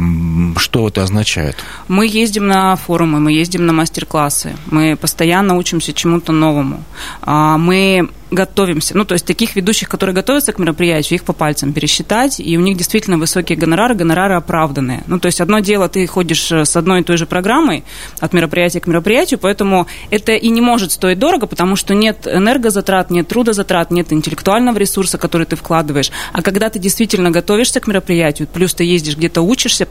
Что 0.57 0.89
это 0.89 1.03
означает? 1.03 1.57
Мы 1.89 2.07
ездим 2.07 2.47
на 2.47 2.77
форумы, 2.77 3.21
мы 3.21 3.33
ездим 3.33 3.67
на 3.67 3.73
мастер-классы, 3.73 4.57
мы 4.71 4.97
постоянно 4.97 5.57
учимся 5.57 5.93
чему-то 5.93 6.33
новому. 6.33 6.83
А, 7.23 7.59
Мы 7.59 8.09
готовимся, 8.31 8.97
ну, 8.97 9.05
то 9.05 9.15
есть 9.15 9.25
таких 9.25 9.57
ведущих, 9.57 9.89
которые 9.89 10.15
готовятся 10.15 10.53
к 10.53 10.59
мероприятию, 10.59 11.19
их 11.19 11.25
по 11.25 11.33
пальцам 11.33 11.73
пересчитать, 11.73 12.41
и 12.41 12.57
у 12.59 12.61
них 12.61 12.77
действительно 12.77 13.19
высокие 13.19 13.57
гонорары, 13.57 13.95
гонорары 13.95 14.35
оправданные. 14.35 15.03
Ну, 15.07 15.19
то 15.19 15.27
есть 15.27 15.41
одно 15.41 15.61
дело, 15.61 15.89
ты 15.89 16.07
ходишь 16.07 16.53
э, 16.53 16.65
с 16.65 16.77
одной 16.77 17.01
и 17.01 17.05
той 17.05 17.17
же 17.17 17.27
программой 17.27 17.85
от 18.21 18.33
мероприятия 18.33 18.81
к 18.81 18.87
мероприятию, 18.87 19.41
поэтому 19.41 19.87
это 20.11 20.33
и 20.33 20.49
не 20.51 20.61
может 20.61 20.93
стоить 20.93 21.19
дорого, 21.19 21.47
потому 21.47 21.77
что 21.77 21.95
нет 21.95 22.27
энергозатрат, 22.27 23.11
нет 23.11 23.29
трудозатрат, 23.29 23.91
нет 23.91 24.13
интеллектуального 24.13 24.77
ресурса, 24.77 25.17
который 25.19 25.47
ты 25.47 25.57
вкладываешь. 25.57 26.11
А 26.33 26.43
когда 26.43 26.69
ты 26.69 26.79
действительно 26.79 27.31
готовишься 27.31 27.81
к 27.81 27.87
мероприятию, 27.87 28.49
плюс 28.53 28.75
ты 28.75 28.85
ездишь 28.85 29.17
где-то 29.17 29.41
учишься, 29.41 29.89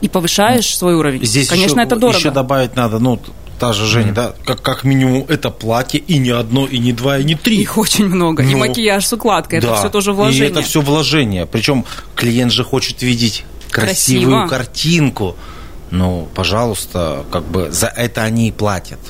и 0.00 0.08
повышаешь 0.08 0.76
свой 0.76 0.94
уровень. 0.94 1.24
Здесь 1.24 1.48
Конечно, 1.48 1.80
еще, 1.80 1.86
это 1.86 1.96
дорого. 1.96 2.18
еще 2.18 2.30
добавить 2.30 2.74
надо, 2.74 2.98
ну, 2.98 3.20
та 3.60 3.74
же 3.74 3.86
Женя, 3.86 4.12
да, 4.12 4.34
как, 4.46 4.62
как 4.62 4.84
минимум 4.84 5.26
это 5.28 5.50
платье, 5.50 6.00
и 6.00 6.18
не 6.18 6.30
одно, 6.30 6.66
и 6.66 6.78
не 6.78 6.94
два, 6.94 7.18
и 7.18 7.24
не 7.24 7.34
три. 7.34 7.60
Их 7.60 7.76
очень 7.76 8.06
много. 8.06 8.42
И 8.42 8.46
Ну, 8.54 8.58
макияж 8.58 9.04
с 9.06 9.12
укладкой. 9.12 9.58
Это 9.58 9.68
Да, 9.68 9.76
все 9.76 9.90
тоже 9.90 10.12
вложение. 10.14 10.48
И 10.48 10.50
это 10.50 10.62
все 10.62 10.80
вложение. 10.80 11.44
Причем 11.44 11.84
клиент 12.14 12.52
же 12.52 12.64
хочет 12.64 13.02
видеть 13.02 13.44
красивую 13.70 14.48
Красиво. 14.48 14.48
картинку. 14.48 15.36
Ну, 15.90 16.26
пожалуйста, 16.34 17.24
как 17.30 17.44
бы 17.44 17.70
за 17.70 17.88
это 17.88 18.22
они 18.22 18.48
и 18.48 18.52
платят. 18.52 19.00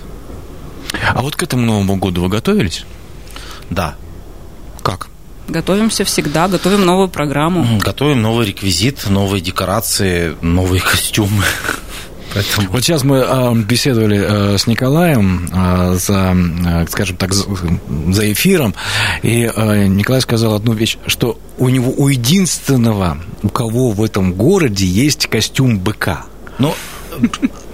А 1.14 1.22
вот 1.22 1.36
к 1.36 1.42
этому 1.44 1.64
Новому 1.64 1.96
году 1.96 2.22
вы 2.22 2.28
готовились? 2.28 2.84
Да. 3.70 3.94
Как? 4.82 5.08
Готовимся 5.46 6.04
всегда, 6.04 6.48
готовим 6.48 6.84
новую 6.84 7.08
программу. 7.08 7.78
Готовим 7.78 8.20
новый 8.22 8.46
реквизит, 8.46 9.08
новые 9.08 9.40
декорации, 9.40 10.36
новые 10.42 10.80
костюмы. 10.80 11.44
Поэтому 12.34 12.68
Вот 12.70 12.82
сейчас 12.82 13.02
мы 13.04 13.22
а, 13.22 13.52
беседовали 13.54 14.20
а, 14.22 14.56
с 14.56 14.66
Николаем 14.66 15.48
а, 15.52 15.94
за, 15.94 16.30
а, 16.30 16.86
скажем 16.88 17.16
так, 17.16 17.32
за, 17.32 17.44
за 18.08 18.32
эфиром, 18.32 18.74
и 19.22 19.50
а, 19.54 19.86
Николай 19.86 20.20
сказал 20.20 20.54
одну 20.54 20.72
вещь, 20.72 20.98
что 21.06 21.38
у 21.58 21.68
него 21.68 21.92
у 21.96 22.08
единственного, 22.08 23.18
у 23.42 23.48
кого 23.48 23.90
в 23.90 24.02
этом 24.02 24.32
городе 24.34 24.86
есть 24.86 25.26
костюм 25.26 25.78
быка. 25.78 26.24
Ну, 26.58 26.74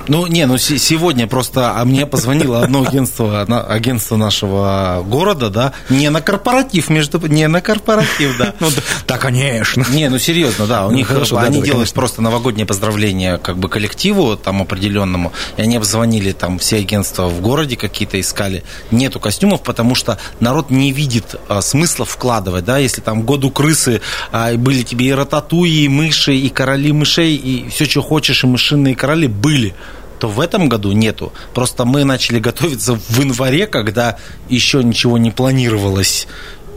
ну, 0.08 0.26
не, 0.26 0.46
ну 0.46 0.58
се- 0.58 0.78
сегодня 0.78 1.26
просто 1.26 1.78
а 1.78 1.84
мне 1.84 2.06
позвонило 2.06 2.62
одно 2.62 2.82
агентство, 2.86 3.42
агентство 3.42 4.16
нашего 4.16 5.02
города, 5.06 5.50
да, 5.50 5.72
не 5.88 6.10
на 6.10 6.20
корпоратив, 6.20 6.88
между 6.90 7.18
не 7.26 7.48
на 7.48 7.60
корпоратив, 7.60 8.36
да. 8.38 8.54
Ну, 8.60 8.68
да, 8.70 8.82
да, 9.06 9.18
конечно. 9.18 9.84
Не, 9.90 10.08
ну 10.08 10.18
серьезно, 10.18 10.66
да, 10.66 10.86
у 10.86 10.90
Ну, 10.90 10.96
них 10.96 11.08
хорошо, 11.08 11.40
э, 11.40 11.46
они 11.46 11.62
делают 11.62 11.92
просто 11.92 12.22
новогоднее 12.22 12.66
поздравление 12.66 13.38
как 13.38 13.56
бы 13.58 13.68
коллективу 13.68 14.36
там 14.36 14.62
определенному, 14.62 15.32
и 15.56 15.62
они 15.62 15.76
обзвонили 15.76 16.32
там 16.32 16.58
все 16.58 16.76
агентства 16.78 17.28
в 17.28 17.40
городе 17.40 17.76
какие-то 17.76 18.20
искали, 18.20 18.64
нету 18.90 19.20
костюмов, 19.20 19.62
потому 19.62 19.94
что 19.94 20.18
народ 20.40 20.70
не 20.70 20.92
видит 20.92 21.34
а, 21.48 21.60
смысла 21.60 22.04
вкладывать, 22.04 22.64
да, 22.64 22.78
если 22.78 23.00
там 23.00 23.22
году 23.22 23.50
крысы 23.50 24.00
а, 24.32 24.54
были 24.54 24.82
тебе 24.82 25.06
и 25.06 25.12
рататуи, 25.12 25.84
и 25.84 25.88
мыши, 25.88 26.34
и 26.34 26.48
короли 26.48 26.92
мышей, 26.92 27.34
и 27.36 27.68
все, 27.68 27.84
что 27.86 28.02
хочешь, 28.02 28.44
и 28.44 28.46
мышиные 28.46 28.94
короли 28.94 29.26
были 29.26 29.74
то 30.18 30.28
в 30.28 30.40
этом 30.40 30.68
году 30.68 30.92
нету. 30.92 31.32
Просто 31.54 31.84
мы 31.84 32.04
начали 32.04 32.38
готовиться 32.38 32.94
в 32.96 33.18
январе, 33.18 33.66
когда 33.66 34.16
еще 34.48 34.82
ничего 34.82 35.18
не 35.18 35.30
планировалось 35.30 36.26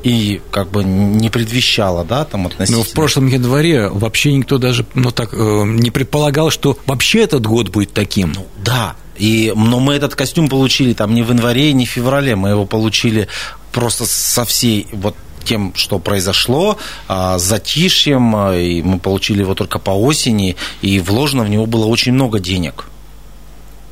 и 0.03 0.41
как 0.51 0.71
бы 0.71 0.83
не 0.83 1.29
предвещало, 1.29 2.05
да, 2.05 2.25
там 2.25 2.47
относительно. 2.47 2.79
Но 2.79 2.83
в 2.83 2.91
прошлом 2.91 3.27
январе 3.27 3.89
вообще 3.89 4.33
никто 4.33 4.57
даже 4.57 4.85
ну, 4.93 5.11
так, 5.11 5.33
э, 5.33 5.63
не 5.65 5.91
предполагал, 5.91 6.51
что 6.51 6.77
вообще 6.85 7.23
этот 7.23 7.45
год 7.45 7.69
будет 7.69 7.93
таким. 7.93 8.33
Ну, 8.33 8.47
да. 8.63 8.95
И, 9.17 9.51
но 9.53 9.81
мы 9.81 9.95
этот 9.95 10.15
костюм 10.15 10.47
получили 10.47 10.93
там 10.93 11.13
не 11.13 11.23
в 11.23 11.29
январе, 11.29 11.73
не 11.73 11.85
в 11.85 11.89
феврале. 11.89 12.37
Мы 12.37 12.49
его 12.49 12.65
получили 12.65 13.27
просто 13.73 14.05
со 14.05 14.45
всей 14.45 14.87
вот 14.93 15.15
тем, 15.43 15.73
что 15.75 15.99
произошло, 15.99 16.77
а, 17.07 17.37
с 17.37 17.43
затишьем, 17.43 18.35
а, 18.35 18.55
и 18.55 18.81
мы 18.81 18.99
получили 18.99 19.41
его 19.41 19.55
только 19.55 19.79
по 19.79 19.91
осени, 19.91 20.55
и 20.81 20.99
вложено 20.99 21.43
в 21.43 21.49
него 21.49 21.65
было 21.65 21.85
очень 21.85 22.13
много 22.13 22.39
денег. 22.39 22.85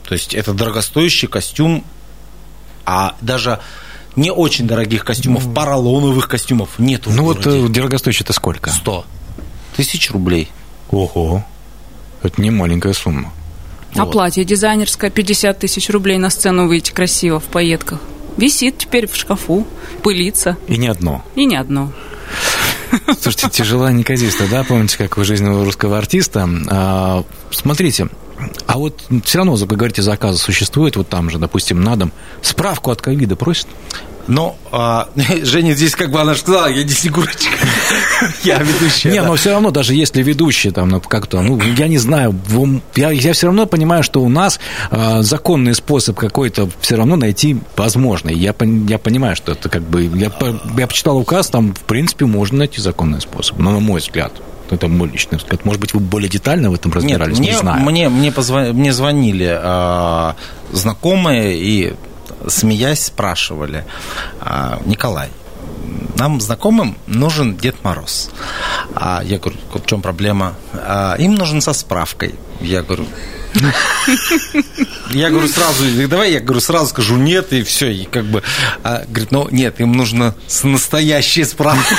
То 0.08 0.14
есть 0.14 0.34
это 0.34 0.54
дорогостоящий 0.54 1.28
костюм, 1.28 1.84
а 2.86 3.16
даже 3.22 3.60
не 4.16 4.32
очень 4.32 4.66
дорогих 4.66 5.04
костюмов, 5.04 5.54
поролоновых 5.54 6.30
костюмов 6.30 6.80
нету 6.80 7.12
ну 7.12 7.24
в 7.24 7.26
вот 7.26 7.46
э, 7.46 7.68
дорогостоящий 7.68 8.24
это 8.24 8.34
сколько? 8.34 8.70
100 8.70 9.06
тысяч 9.76 10.10
рублей. 10.12 10.50
Ого. 10.90 11.46
Это 12.24 12.42
не 12.42 12.50
маленькая 12.50 12.94
сумма. 12.94 13.34
А 13.96 14.06
Вот. 14.06 14.14
платье 14.14 14.46
дизайнерское 14.46 15.10
50 15.10 15.60
тысяч 15.60 15.90
рублей 15.90 16.18
на 16.18 16.30
сцену 16.30 16.68
выйти 16.68 16.92
красиво 16.92 17.40
в 17.40 17.46
пайетках. 17.46 18.00
Висит 18.38 18.78
теперь 18.78 19.08
в 19.08 19.16
шкафу, 19.16 19.68
пылится. 20.04 20.58
И 20.68 20.78
не 20.78 20.88
одно. 20.88 21.24
И 21.36 21.46
не 21.46 21.56
одно. 21.58 21.92
Слушайте, 23.22 23.50
тяжела 23.50 23.92
неказисто, 23.92 24.46
да? 24.50 24.64
Помните, 24.64 24.98
как 24.98 25.18
у 25.18 25.24
жизни 25.24 25.50
у 25.50 25.64
русского 25.64 25.98
артиста? 25.98 26.50
А, 26.70 27.24
смотрите, 27.52 28.10
а 28.66 28.78
вот 28.78 29.04
все 29.24 29.40
равно, 29.40 29.56
вы 29.56 29.66
говорите, 29.66 30.02
заказы 30.02 30.38
существуют, 30.38 30.96
вот 30.96 31.10
там 31.10 31.30
же, 31.30 31.40
допустим, 31.40 31.82
на 31.82 31.96
дом. 31.96 32.12
Справку 32.42 32.92
от 32.92 33.02
ковида 33.02 33.36
просят? 33.36 33.68
Но 34.28 34.58
а, 34.72 35.10
Женя 35.44 35.74
здесь 35.74 35.96
как 35.96 36.12
бы 36.12 36.20
она 36.22 36.34
же 36.34 36.42
сказала, 36.42 36.68
я 36.68 36.84
не 36.84 36.90
Снегурочка. 36.90 37.50
Я 38.44 38.58
ведущая. 38.64 39.12
Не, 39.12 39.22
да. 39.22 39.28
но 39.28 39.36
все 39.36 39.52
равно, 39.52 39.72
даже 39.72 39.94
если 39.94 40.22
ведущий 40.24 40.72
там 40.72 40.90
ну, 40.90 41.00
как-то, 41.00 41.42
ну, 41.42 41.60
я 41.62 41.88
не 41.88 41.98
знаю, 41.98 42.36
я, 42.96 43.12
я 43.12 43.34
все 43.34 43.48
равно 43.48 43.66
понимаю, 43.68 44.04
что 44.04 44.22
у 44.22 44.30
нас 44.30 44.60
а, 44.92 45.22
законный 45.22 45.76
способ 45.76 46.18
какой-то 46.18 46.70
все 46.82 46.96
равно 46.96 47.16
найти 47.16 47.58
возможно. 47.76 48.30
Я, 48.30 48.52
пон- 48.52 48.90
я 48.90 48.98
понимаю, 48.98 49.36
что 49.36 49.52
это 49.54 49.70
как 49.70 49.84
бы, 49.84 50.04
я, 50.16 50.30
по- 50.30 50.60
я 50.78 50.88
почитал 50.88 51.18
указ, 51.18 51.48
там, 51.50 51.74
в 51.74 51.82
принципе, 51.82 52.26
можно 52.26 52.60
найти 52.60 52.82
законный 52.82 53.22
способ, 53.22 53.58
но 53.60 53.72
на 53.72 53.80
мой 53.80 54.00
взгляд. 54.02 54.34
Это 54.70 54.90
мой 54.90 55.10
личный 55.10 55.38
взгляд. 55.38 55.64
Может 55.64 55.80
быть, 55.80 55.94
вы 55.94 56.02
более 56.02 56.28
детально 56.30 56.70
в 56.70 56.74
этом 56.74 56.92
Нет, 56.92 56.96
разбирались, 56.98 57.40
мне, 57.40 57.52
не 57.52 57.58
знаю. 57.58 57.82
мне, 57.86 58.10
мне, 58.10 58.30
позва- 58.32 58.74
мне 58.74 58.92
звонили 58.92 59.48
а, 59.50 60.36
знакомые 60.74 61.58
и, 61.58 61.94
смеясь, 62.48 63.06
спрашивали, 63.06 63.86
а, 64.40 64.80
Николай, 64.86 65.30
нам 66.18 66.42
знакомым 66.42 66.98
нужен 67.06 67.56
Дед 67.56 67.84
Мороз. 67.84 68.32
А 68.96 69.22
я 69.24 69.38
говорю, 69.38 69.58
в 69.74 69.86
чем 69.86 70.02
проблема? 70.02 70.56
«А, 70.74 71.16
им 71.16 71.36
нужен 71.36 71.62
со 71.62 71.74
справкой. 71.74 72.36
Я 72.60 72.82
говорю, 72.82 73.06
я 75.12 75.30
говорю 75.30 75.48
сразу, 75.48 75.84
давай 76.08 76.32
я 76.32 76.40
говорю 76.40 76.60
сразу 76.60 76.88
скажу 76.88 77.18
нет 77.18 77.54
и 77.54 77.64
все, 77.64 77.92
и 77.92 78.06
как 78.06 78.26
бы 78.26 78.44
а, 78.84 79.04
говорит, 79.08 79.32
ну 79.32 79.48
нет, 79.52 79.80
им 79.80 79.94
нужно 79.94 80.36
с 80.48 80.64
настоящей 80.64 81.44
справкой. 81.44 81.98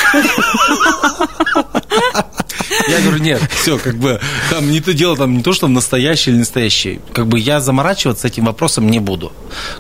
Я 2.89 3.01
говорю, 3.01 3.23
нет, 3.23 3.43
все, 3.51 3.79
как 3.79 3.97
бы, 3.97 4.21
там 4.51 4.71
не 4.71 4.81
то 4.81 4.95
дело, 4.95 5.17
там 5.17 5.37
не 5.37 5.43
то, 5.43 5.53
что 5.53 5.69
настоящий 5.69 6.31
или 6.31 6.39
настоящий. 6.39 7.01
Как 7.13 7.27
бы 7.27 7.39
я 7.39 7.61
заморачиваться 7.61 8.29
этим 8.29 8.47
вопросом 8.47 8.89
не 8.89 8.99
буду. 8.99 9.33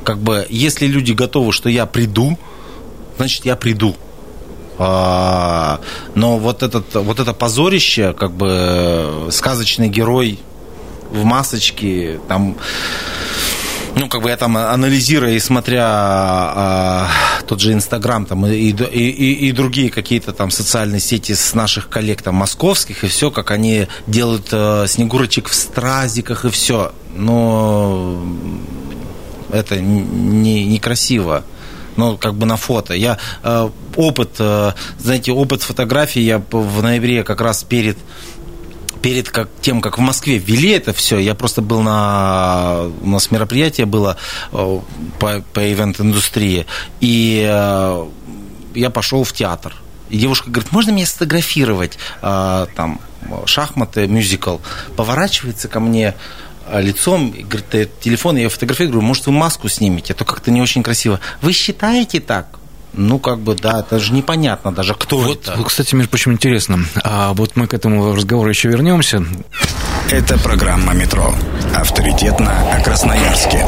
Как 0.04 0.18
бы, 0.18 0.46
если 0.50 0.86
люди 0.86 1.12
готовы, 1.12 1.52
что 1.52 1.68
я 1.68 1.86
приду, 1.86 2.38
значит, 3.16 3.44
я 3.44 3.56
приду. 3.56 3.96
А, 4.78 5.80
но 6.14 6.38
вот, 6.38 6.62
этот, 6.62 6.94
вот 6.94 7.18
это 7.18 7.32
позорище, 7.32 8.12
как 8.12 8.32
бы, 8.32 9.28
сказочный 9.32 9.88
герой 9.88 10.38
в 11.10 11.24
масочке, 11.24 12.20
там, 12.28 12.56
ну, 13.98 14.08
как 14.08 14.22
бы 14.22 14.30
я 14.30 14.36
там 14.36 14.56
анализируя 14.56 15.32
и 15.32 15.40
смотря 15.40 15.84
а, 15.88 17.10
тот 17.46 17.60
же 17.60 17.72
Инстаграм 17.72 18.24
там 18.26 18.46
и, 18.46 18.54
и, 18.54 18.70
и, 18.70 19.48
и 19.48 19.52
другие 19.52 19.90
какие-то 19.90 20.32
там 20.32 20.50
социальные 20.50 21.00
сети 21.00 21.34
с 21.34 21.54
наших 21.54 21.88
коллег 21.88 22.22
там 22.22 22.36
московских, 22.36 23.04
и 23.04 23.08
все, 23.08 23.30
как 23.30 23.50
они 23.50 23.88
делают 24.06 24.48
а, 24.52 24.86
снегурочек 24.86 25.48
в 25.48 25.54
стразиках 25.54 26.44
и 26.44 26.50
все. 26.50 26.92
Но 27.14 28.22
это 29.50 29.80
не, 29.80 30.64
некрасиво 30.64 31.44
ну, 31.96 32.16
как 32.16 32.34
бы 32.34 32.46
на 32.46 32.56
фото. 32.56 32.94
Я 32.94 33.18
э, 33.42 33.70
опыт, 33.96 34.36
э, 34.38 34.72
знаете, 35.00 35.32
опыт 35.32 35.62
фотографии 35.62 36.20
я 36.20 36.40
в 36.50 36.80
ноябре 36.80 37.24
как 37.24 37.40
раз 37.40 37.64
перед 37.64 37.98
перед 39.08 39.30
как, 39.30 39.48
тем, 39.62 39.80
как 39.80 39.96
в 39.96 40.02
Москве 40.02 40.36
ввели 40.36 40.68
это 40.68 40.92
все, 40.92 41.16
я 41.18 41.34
просто 41.34 41.62
был 41.62 41.80
на... 41.80 42.90
У 43.00 43.08
нас 43.08 43.30
мероприятие 43.30 43.86
было 43.86 44.18
э, 44.52 44.80
по, 45.18 45.42
по 45.54 45.72
ивент-индустрии, 45.72 46.66
и 47.00 47.42
э, 47.50 48.06
я 48.74 48.90
пошел 48.90 49.24
в 49.24 49.32
театр. 49.32 49.74
И 50.10 50.18
девушка 50.18 50.50
говорит, 50.50 50.72
можно 50.72 50.90
меня 50.90 51.06
сфотографировать? 51.06 51.98
Э, 52.20 52.66
там, 52.76 53.00
шахматы, 53.46 54.06
мюзикл. 54.06 54.58
Поворачивается 54.94 55.68
ко 55.68 55.80
мне 55.80 56.14
лицом, 56.70 57.30
говорит, 57.30 57.98
телефон, 58.00 58.36
я 58.36 58.50
фотографирую, 58.50 58.92
говорю, 58.92 59.08
может, 59.08 59.24
вы 59.24 59.32
маску 59.32 59.70
снимете, 59.70 60.12
а 60.12 60.16
то 60.16 60.26
как-то 60.26 60.50
не 60.50 60.60
очень 60.60 60.82
красиво. 60.82 61.18
Вы 61.40 61.54
считаете 61.54 62.20
так? 62.20 62.57
Ну, 62.92 63.18
как 63.18 63.38
бы, 63.40 63.54
да, 63.54 63.80
это 63.80 63.98
же 63.98 64.12
непонятно 64.12 64.72
даже, 64.72 64.94
кто 64.94 65.18
вот, 65.18 65.48
это. 65.48 65.62
Кстати, 65.62 65.94
между 65.94 66.10
прочим, 66.10 66.32
интересно. 66.32 66.84
А 67.04 67.32
вот 67.32 67.56
мы 67.56 67.66
к 67.66 67.74
этому 67.74 68.14
разговору 68.14 68.48
еще 68.48 68.68
вернемся. 68.68 69.24
Это 70.10 70.38
программа 70.38 70.94
«Метро». 70.94 71.34
Авторитетно 71.74 72.52
о 72.72 72.82
Красноярске. 72.82 73.64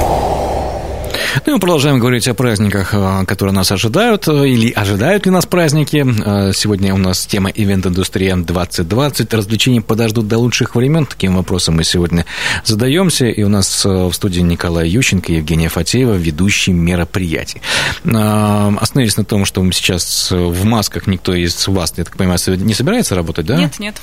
Ну 1.46 1.52
и 1.52 1.54
мы 1.54 1.60
продолжаем 1.60 1.98
говорить 1.98 2.26
о 2.28 2.34
праздниках, 2.34 2.94
э, 2.94 3.24
которые 3.26 3.54
нас 3.54 3.70
ожидают, 3.72 4.28
э, 4.28 4.48
или 4.48 4.70
ожидают 4.72 5.26
ли 5.26 5.32
нас 5.32 5.46
праздники. 5.46 6.04
Э, 6.06 6.52
сегодня 6.54 6.94
у 6.94 6.98
нас 6.98 7.26
тема 7.26 7.50
«Ивент-индустрия 7.50 8.36
2020». 8.36 9.34
Развлечения 9.34 9.80
подождут 9.80 10.28
до 10.28 10.38
лучших 10.38 10.74
времен. 10.74 11.06
Таким 11.06 11.36
вопросом 11.36 11.76
мы 11.76 11.84
сегодня 11.84 12.26
задаемся. 12.64 13.26
И 13.26 13.42
у 13.42 13.48
нас 13.48 13.84
в 13.84 14.12
студии 14.12 14.40
Николай 14.40 14.88
Ющенко 14.88 15.32
и 15.32 15.36
Евгения 15.36 15.68
Фатеева, 15.68 16.14
ведущие 16.14 16.74
мероприятий. 16.74 17.62
Остановились 18.04 19.16
на 19.16 19.24
том, 19.24 19.44
что 19.44 19.62
мы 19.62 19.72
сейчас 19.72 20.30
в 20.30 20.64
масках 20.64 21.06
никто 21.06 21.34
из 21.34 21.68
вас, 21.68 21.94
я 21.96 22.04
так 22.04 22.16
понимаю, 22.16 22.38
не 22.46 22.74
собирается 22.74 23.14
работать, 23.14 23.46
да? 23.46 23.56
Нет, 23.56 23.78
нет. 23.78 23.96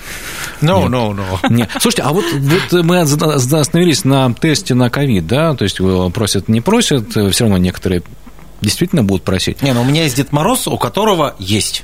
No, 0.62 0.88
no, 0.88 1.16
no. 1.16 1.40
Нет. 1.50 1.70
Слушайте, 1.80 2.04
а 2.04 2.14
вот, 2.14 2.26
вот 2.34 2.84
мы 2.84 3.00
остановились 3.00 4.04
на 4.04 4.34
тесте 4.34 4.74
на 4.74 4.90
ковид, 4.90 5.28
да? 5.28 5.54
То 5.56 5.64
есть 5.64 5.80
просят, 6.14 6.48
не 6.48 6.62
просят, 6.62 7.07
все 7.12 7.44
равно 7.44 7.58
некоторые 7.58 8.04
действительно 8.62 9.04
будут 9.04 9.24
просить. 9.24 9.62
Не, 9.62 9.74
ну 9.74 9.82
у 9.82 9.86
меня 9.86 10.04
есть 10.04 10.16
Дед 10.16 10.32
Мороз, 10.32 10.68
у 10.68 10.78
которого 10.78 11.36
есть. 11.40 11.84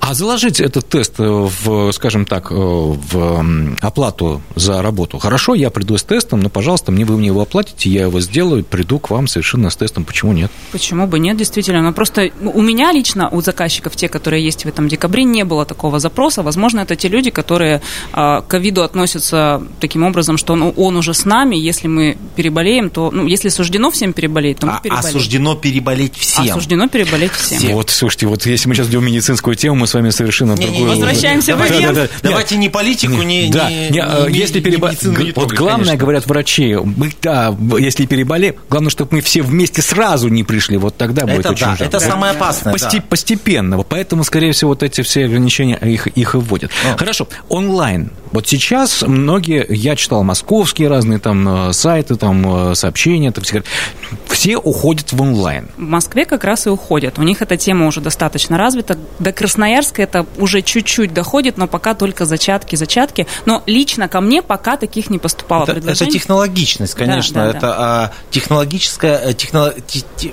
А 0.00 0.14
заложить 0.14 0.60
этот 0.60 0.88
тест 0.88 1.14
в, 1.18 1.92
скажем 1.92 2.24
так, 2.24 2.50
в 2.50 3.44
оплату 3.80 4.42
за 4.54 4.82
работу. 4.82 5.18
Хорошо, 5.18 5.54
я 5.54 5.70
приду 5.70 5.96
с 5.96 6.02
тестом, 6.02 6.40
но, 6.40 6.48
пожалуйста, 6.48 6.92
мне 6.92 7.04
вы 7.04 7.16
мне 7.16 7.28
его 7.28 7.40
оплатите, 7.40 7.90
я 7.90 8.02
его 8.02 8.20
сделаю, 8.20 8.64
приду 8.64 8.98
к 8.98 9.10
вам 9.10 9.26
совершенно 9.26 9.70
с 9.70 9.76
тестом. 9.76 10.04
Почему 10.04 10.32
нет? 10.32 10.50
Почему 10.72 11.06
бы 11.06 11.18
нет, 11.18 11.36
действительно. 11.36 11.82
Но 11.82 11.92
просто 11.92 12.30
у 12.40 12.62
меня 12.62 12.92
лично, 12.92 13.28
у 13.30 13.40
заказчиков, 13.40 13.96
те, 13.96 14.08
которые 14.08 14.44
есть 14.44 14.64
в 14.64 14.68
этом 14.68 14.88
декабре, 14.88 15.24
не 15.24 15.44
было 15.44 15.64
такого 15.64 15.98
запроса. 15.98 16.42
Возможно, 16.42 16.80
это 16.80 16.96
те 16.96 17.08
люди, 17.08 17.30
которые 17.30 17.80
а, 18.12 18.42
к 18.42 18.48
ковиду 18.48 18.82
относятся 18.82 19.62
таким 19.80 20.02
образом, 20.02 20.36
что 20.36 20.52
он, 20.52 20.72
он 20.76 20.96
уже 20.96 21.14
с 21.14 21.24
нами, 21.24 21.56
если 21.56 21.88
мы 21.88 22.16
переболеем, 22.36 22.90
то, 22.90 23.10
ну, 23.10 23.26
если 23.26 23.48
суждено 23.48 23.90
всем 23.90 24.12
переболеть, 24.12 24.58
то 24.58 24.66
мы 24.66 24.72
а, 24.74 24.80
переболеем. 24.80 25.08
Осуждено 25.08 25.54
переболеть 25.56 26.16
всем. 26.16 26.44
Осуждено 26.44 26.88
переболеть 26.88 27.32
всем. 27.32 27.58
всем. 27.58 27.72
Вот, 27.72 27.90
слушайте, 27.90 28.26
вот 28.26 28.44
если 28.46 28.68
мы 28.68 28.74
сейчас 28.74 28.88
идем 28.88 29.04
медицинскую 29.04 29.56
тему, 29.56 29.63
мы 29.72 29.86
с 29.86 29.94
вами 29.94 30.10
совершенно 30.10 30.54
не, 30.54 30.66
другую... 30.66 30.90
Возвращаемся 30.90 31.52
давайте, 31.52 31.76
в. 31.76 31.80
Да, 31.80 31.92
да, 31.92 32.02
да. 32.02 32.08
Давайте 32.22 32.56
не 32.56 32.68
политику, 32.68 33.22
не, 33.22 33.50
да, 33.50 33.70
не, 33.70 33.90
не, 33.90 34.02
а, 34.02 34.26
не 34.28 34.38
если 34.38 34.60
переболеть... 34.60 35.02
Вот 35.36 35.52
главное, 35.52 35.84
конечно. 35.84 35.96
говорят 35.96 36.26
врачи, 36.26 36.74
мы, 36.74 37.10
да, 37.22 37.56
если 37.78 38.06
переболеем, 38.06 38.56
главное, 38.68 38.90
чтобы 38.90 39.16
мы 39.16 39.20
все 39.20 39.42
вместе 39.42 39.82
сразу 39.82 40.28
не 40.28 40.44
пришли, 40.44 40.76
вот 40.76 40.96
тогда 40.96 41.22
будет 41.22 41.40
это 41.40 41.50
очень 41.50 41.66
да, 41.66 41.76
жалко. 41.76 41.84
Это 41.84 42.00
самое 42.00 42.32
опасное. 42.32 42.72
Пости, 42.72 42.98
да. 42.98 43.04
Постепенно, 43.08 43.82
поэтому, 43.82 44.24
скорее 44.24 44.52
всего, 44.52 44.70
вот 44.70 44.82
эти 44.82 45.02
все 45.02 45.24
ограничения 45.24 45.76
их, 45.76 46.06
их 46.06 46.34
и 46.34 46.38
вводят. 46.38 46.70
Но. 46.84 46.96
Хорошо, 46.96 47.28
онлайн. 47.48 48.10
Вот 48.34 48.48
сейчас 48.48 49.02
многие, 49.02 49.64
я 49.68 49.94
читал 49.94 50.24
московские 50.24 50.88
разные 50.88 51.20
там 51.20 51.68
э, 51.68 51.72
сайты, 51.72 52.16
там 52.16 52.70
э, 52.70 52.74
сообщения, 52.74 53.30
там 53.30 53.44
все, 53.44 53.62
все 54.26 54.56
уходят 54.56 55.12
в 55.12 55.22
онлайн. 55.22 55.68
В 55.76 55.82
Москве 55.82 56.24
как 56.24 56.42
раз 56.42 56.66
и 56.66 56.70
уходят. 56.70 57.20
У 57.20 57.22
них 57.22 57.42
эта 57.42 57.56
тема 57.56 57.86
уже 57.86 58.00
достаточно 58.00 58.58
развита. 58.58 58.98
До 59.20 59.30
Красноярска 59.30 60.02
это 60.02 60.26
уже 60.36 60.62
чуть-чуть 60.62 61.14
доходит, 61.14 61.58
но 61.58 61.68
пока 61.68 61.94
только 61.94 62.24
зачатки, 62.26 62.74
зачатки. 62.74 63.28
Но 63.46 63.62
лично 63.66 64.08
ко 64.08 64.20
мне 64.20 64.42
пока 64.42 64.76
таких 64.76 65.10
не 65.10 65.20
поступало 65.20 65.62
это, 65.62 65.74
предложений. 65.74 66.10
Это 66.10 66.18
технологичность, 66.18 66.94
конечно. 66.94 67.34
Да, 67.34 67.44
да, 67.44 67.50
это 67.50 67.60
да. 67.60 67.76
А, 67.78 68.12
технологическая, 68.32 69.16
э, 69.16 69.34
техно, 69.34 69.72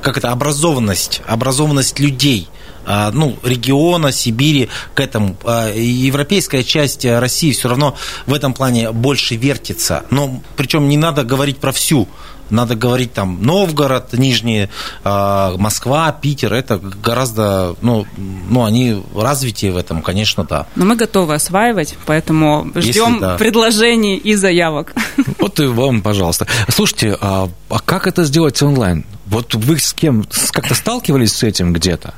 как 0.02 0.18
это, 0.18 0.32
образованность, 0.32 1.22
образованность 1.28 2.00
людей 2.00 2.50
ну, 2.86 3.38
региона, 3.44 4.12
Сибири 4.12 4.70
к 4.94 5.00
этому. 5.00 5.38
А, 5.44 5.72
европейская 5.74 6.64
часть 6.64 7.06
России 7.06 7.52
все 7.52 7.70
равно 7.70 7.96
в 8.26 8.34
этом 8.34 8.54
плане 8.54 8.92
больше 8.92 9.36
вертится. 9.36 10.04
Но 10.10 10.42
причем 10.56 10.90
не 10.90 10.98
надо 10.98 11.24
говорить 11.24 11.58
про 11.58 11.72
всю 11.72 12.08
надо 12.52 12.76
говорить 12.76 13.14
там 13.14 13.42
Новгород, 13.42 14.14
Нижний, 14.14 14.70
а, 15.04 15.56
Москва, 15.58 16.12
Питер, 16.12 16.54
это 16.54 16.78
гораздо, 16.78 17.76
ну, 17.82 18.06
ну, 18.18 18.66
они 18.66 19.02
развитие 19.16 19.72
в 19.72 19.78
этом, 19.78 20.02
конечно, 20.02 20.44
да. 20.44 20.68
Но 20.76 20.86
мы 20.86 20.96
готовы 20.96 21.34
осваивать, 21.34 21.96
поэтому 22.06 22.70
ждем 22.76 23.20
да. 23.20 23.38
предложений 23.38 24.18
и 24.18 24.36
заявок. 24.36 24.94
Вот 25.40 25.60
и 25.60 25.66
вам, 25.66 26.02
пожалуйста. 26.02 26.46
Слушайте, 26.70 27.18
а, 27.20 27.50
а 27.70 27.80
как 27.80 28.06
это 28.06 28.26
сделать 28.26 28.62
онлайн? 28.62 29.06
Вот 29.26 29.56
вы 29.56 29.80
с 29.80 29.94
кем 29.94 30.26
как-то 30.52 30.76
сталкивались 30.76 31.34
с 31.34 31.44
этим 31.44 31.74
где-то? 31.74 32.14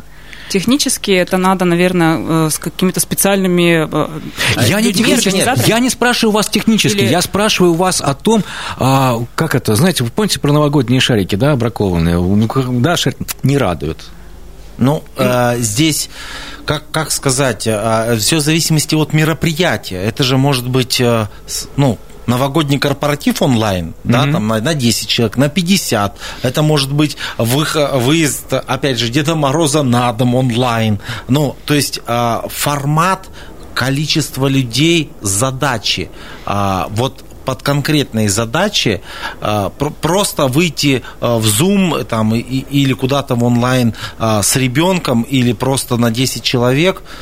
Технически 0.54 1.10
это 1.10 1.38
надо, 1.38 1.66
наверное, 1.66 2.46
э, 2.46 2.50
с 2.52 2.60
какими-то 2.60 3.00
специальными 3.00 3.89
э, 3.92 4.20
я 4.68 4.82
не, 4.82 4.94
нет, 4.94 5.68
я 5.68 5.80
не 5.80 5.89
спрашиваю 5.89 6.32
вас 6.32 6.48
технически, 6.48 7.00
Или... 7.00 7.08
я 7.08 7.24
спрашиваю 7.24 7.74
вас 7.74 8.02
о 8.02 8.13
том, 8.13 8.44
а, 8.78 9.18
как 9.34 9.56
это, 9.56 9.74
знаете, 9.74 10.04
вы 10.04 10.12
помните 10.12 10.39
про 10.39 10.54
новогодние 10.54 11.00
шарики, 11.00 11.36
да, 11.36 11.56
бракованные? 11.56 12.18
Ну, 12.18 12.48
да, 12.82 12.96
шарик 12.98 13.18
не 13.42 13.58
радует. 13.58 13.98
Ну, 14.78 15.04
э, 15.18 15.56
здесь, 15.58 16.12
как, 16.66 16.84
как 16.92 17.10
сказать, 17.10 17.66
э, 17.66 18.16
все 18.20 18.36
в 18.36 18.42
зависимости 18.42 18.94
от 18.94 19.12
мероприятия. 19.12 20.04
Это 20.04 20.22
же 20.24 20.38
может 20.38 20.70
быть, 20.70 21.02
э, 21.02 21.30
ну, 21.78 21.98
новогодний 22.27 22.79
корпоратив 22.79 23.41
онлайн, 23.41 23.86
mm-hmm. 23.88 24.12
да, 24.12 24.31
там 24.31 24.47
на, 24.47 24.59
на 24.59 24.73
10 24.73 25.07
человек, 25.07 25.38
на 25.38 25.49
50. 25.49 26.17
Это 26.43 26.62
может 26.62 26.91
быть 26.91 27.17
выезд, 27.38 28.53
опять 28.53 28.97
же, 28.97 29.09
Деда 29.09 29.36
Мороза 29.36 29.83
на 29.83 30.12
дом 30.13 30.36
онлайн. 30.36 30.99
Ну, 31.27 31.55
то 31.65 31.73
есть 31.73 31.99
а, 32.07 32.45
формат 32.49 33.29
количество 33.73 34.47
людей, 34.47 35.12
задачи. 35.21 36.09
А, 36.45 36.88
вот 36.91 37.23
под 37.45 37.62
конкретные 37.62 38.29
задачи 38.29 39.01
а, 39.41 39.69
просто 39.69 40.47
выйти 40.47 41.03
в 41.19 41.45
Zoom 41.45 42.03
там, 42.05 42.33
или 42.33 42.93
куда-то 42.93 43.36
в 43.36 43.43
онлайн 43.43 43.93
с 44.19 44.55
ребенком 44.55 45.23
или 45.23 45.53
просто 45.53 45.97
на 45.97 46.12
10 46.12 46.43
человек– 46.43 47.01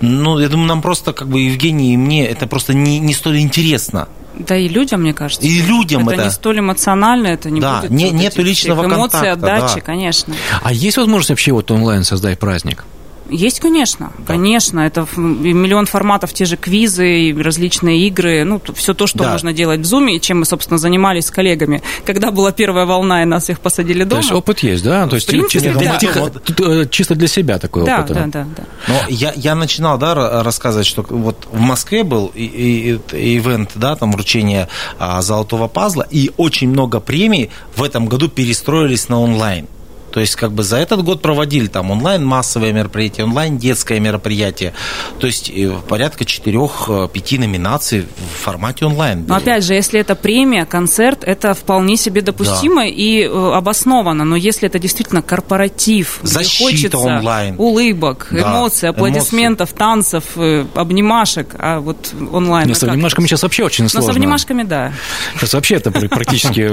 ну, 0.00 0.38
я 0.38 0.48
думаю, 0.48 0.68
нам 0.68 0.82
просто, 0.82 1.12
как 1.12 1.28
бы, 1.28 1.40
Евгений 1.40 1.94
и 1.94 1.96
мне, 1.96 2.26
это 2.26 2.46
просто 2.46 2.74
не, 2.74 2.98
не 2.98 3.14
столь 3.14 3.40
интересно. 3.40 4.08
Да 4.38 4.56
и 4.56 4.68
людям, 4.68 5.02
мне 5.02 5.14
кажется. 5.14 5.46
И 5.46 5.62
людям 5.62 6.08
это. 6.08 6.14
Это 6.14 6.24
не 6.26 6.30
столь 6.30 6.60
эмоционально, 6.60 7.28
это 7.28 7.50
не 7.50 7.60
да, 7.60 7.80
будет... 7.80 7.90
Не, 7.90 8.06
вот 8.06 8.14
нету 8.14 8.42
личного 8.42 8.84
эмоций, 8.84 9.20
контакта. 9.20 9.56
отдачи, 9.56 9.74
да. 9.76 9.80
конечно. 9.80 10.34
А 10.62 10.72
есть 10.72 10.96
возможность 10.96 11.30
вообще 11.30 11.52
вот 11.52 11.70
онлайн 11.70 12.04
создать 12.04 12.38
праздник? 12.38 12.84
Есть, 13.30 13.60
конечно, 13.60 14.12
да. 14.18 14.24
конечно. 14.26 14.80
Это 14.80 15.06
миллион 15.16 15.86
форматов, 15.86 16.32
те 16.32 16.44
же 16.44 16.56
квизы, 16.56 17.34
различные 17.38 18.06
игры, 18.06 18.44
ну, 18.44 18.60
все 18.74 18.94
то, 18.94 19.06
что 19.06 19.18
да. 19.18 19.32
можно 19.32 19.52
делать 19.52 19.80
в 19.80 19.82
Zoom, 19.82 20.10
и 20.10 20.20
чем 20.20 20.40
мы, 20.40 20.44
собственно, 20.44 20.78
занимались 20.78 21.26
с 21.26 21.30
коллегами. 21.30 21.82
Когда 22.04 22.30
была 22.30 22.52
первая 22.52 22.86
волна, 22.86 23.22
и 23.22 23.24
нас 23.24 23.44
всех 23.44 23.60
посадили 23.60 24.04
дома. 24.04 24.22
То 24.22 24.26
есть 24.26 24.32
опыт 24.32 24.58
есть, 24.60 24.84
да? 24.84 25.06
То 25.06 25.16
есть 25.16 25.26
принципе, 25.26 25.72
чисто, 25.72 25.78
да. 25.78 25.98
тихо, 25.98 26.32
э, 26.58 26.86
чисто 26.90 27.14
для 27.14 27.28
себя 27.28 27.58
такой 27.58 27.84
да, 27.84 28.00
опыт. 28.00 28.14
Да, 28.14 28.26
да, 28.26 28.46
да. 28.56 28.64
Но 28.88 28.94
я, 29.08 29.32
я 29.36 29.54
начинал, 29.54 29.98
да, 29.98 30.42
рассказывать, 30.42 30.86
что 30.86 31.04
вот 31.08 31.46
в 31.50 31.60
Москве 31.60 32.04
был 32.04 32.30
и, 32.34 32.44
и, 32.44 33.16
и 33.16 33.38
ивент, 33.38 33.72
да, 33.74 33.96
там 33.96 34.12
вручение 34.12 34.68
а, 34.98 35.20
золотого 35.22 35.68
пазла, 35.68 36.06
и 36.10 36.30
очень 36.36 36.68
много 36.68 37.00
премий 37.00 37.50
в 37.76 37.82
этом 37.82 38.06
году 38.06 38.28
перестроились 38.28 39.08
на 39.08 39.20
онлайн. 39.20 39.66
То 40.10 40.20
есть, 40.20 40.36
как 40.36 40.52
бы 40.52 40.62
за 40.62 40.76
этот 40.78 41.02
год 41.02 41.22
проводили 41.22 41.66
там 41.66 41.90
онлайн 41.90 42.24
массовые 42.24 42.72
мероприятия, 42.72 43.24
онлайн 43.24 43.58
детское 43.58 44.00
мероприятие. 44.00 44.72
То 45.18 45.26
есть, 45.26 45.50
э, 45.50 45.72
порядка 45.88 46.24
четырех-пяти 46.24 47.38
номинаций 47.38 48.02
в 48.02 48.42
формате 48.44 48.84
онлайн. 48.86 49.24
Но 49.26 49.36
опять 49.36 49.64
же, 49.64 49.74
если 49.74 50.00
это 50.00 50.14
премия, 50.14 50.64
концерт, 50.64 51.24
это 51.24 51.54
вполне 51.54 51.96
себе 51.96 52.20
допустимо 52.22 52.82
да. 52.82 52.88
и 52.88 53.22
э, 53.22 53.52
обосновано. 53.54 54.24
Но 54.24 54.36
если 54.36 54.68
это 54.68 54.78
действительно 54.78 55.22
корпоратив, 55.22 56.20
Защита 56.22 56.56
где 56.56 56.64
хочется 56.64 56.98
онлайн. 56.98 57.54
улыбок, 57.58 58.28
Да, 58.30 58.38
эмоций, 58.42 58.88
аплодисментов, 58.88 59.72
танцев, 59.72 60.24
э, 60.36 60.64
обнимашек, 60.74 61.54
а 61.58 61.80
вот 61.80 62.12
онлайн. 62.32 62.66
Не, 62.66 62.72
а 62.72 62.76
с 62.76 62.82
обнимашками 62.82 63.26
сейчас 63.26 63.42
вообще 63.42 63.64
очень 63.64 63.84
Но 63.84 63.90
сложно. 63.90 64.12
с 64.12 64.16
обнимашками, 64.16 64.62
да. 64.62 64.92
Сейчас 65.36 65.54
вообще 65.54 65.76
это 65.76 65.90
пр- 65.90 66.08
практически 66.08 66.70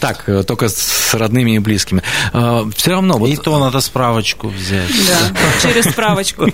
так, 0.00 0.24
э, 0.26 0.42
только 0.42 0.68
с 0.68 1.14
родными 1.14 1.52
и 1.56 1.58
близкими. 1.58 2.02
Все 2.78 2.92
равно, 2.92 3.18
вот 3.18 3.28
И 3.28 3.36
то 3.36 3.58
надо 3.58 3.80
справочку 3.80 4.46
взять. 4.46 4.88
Да, 5.08 5.42
через 5.60 5.90
справочку. 5.90 6.46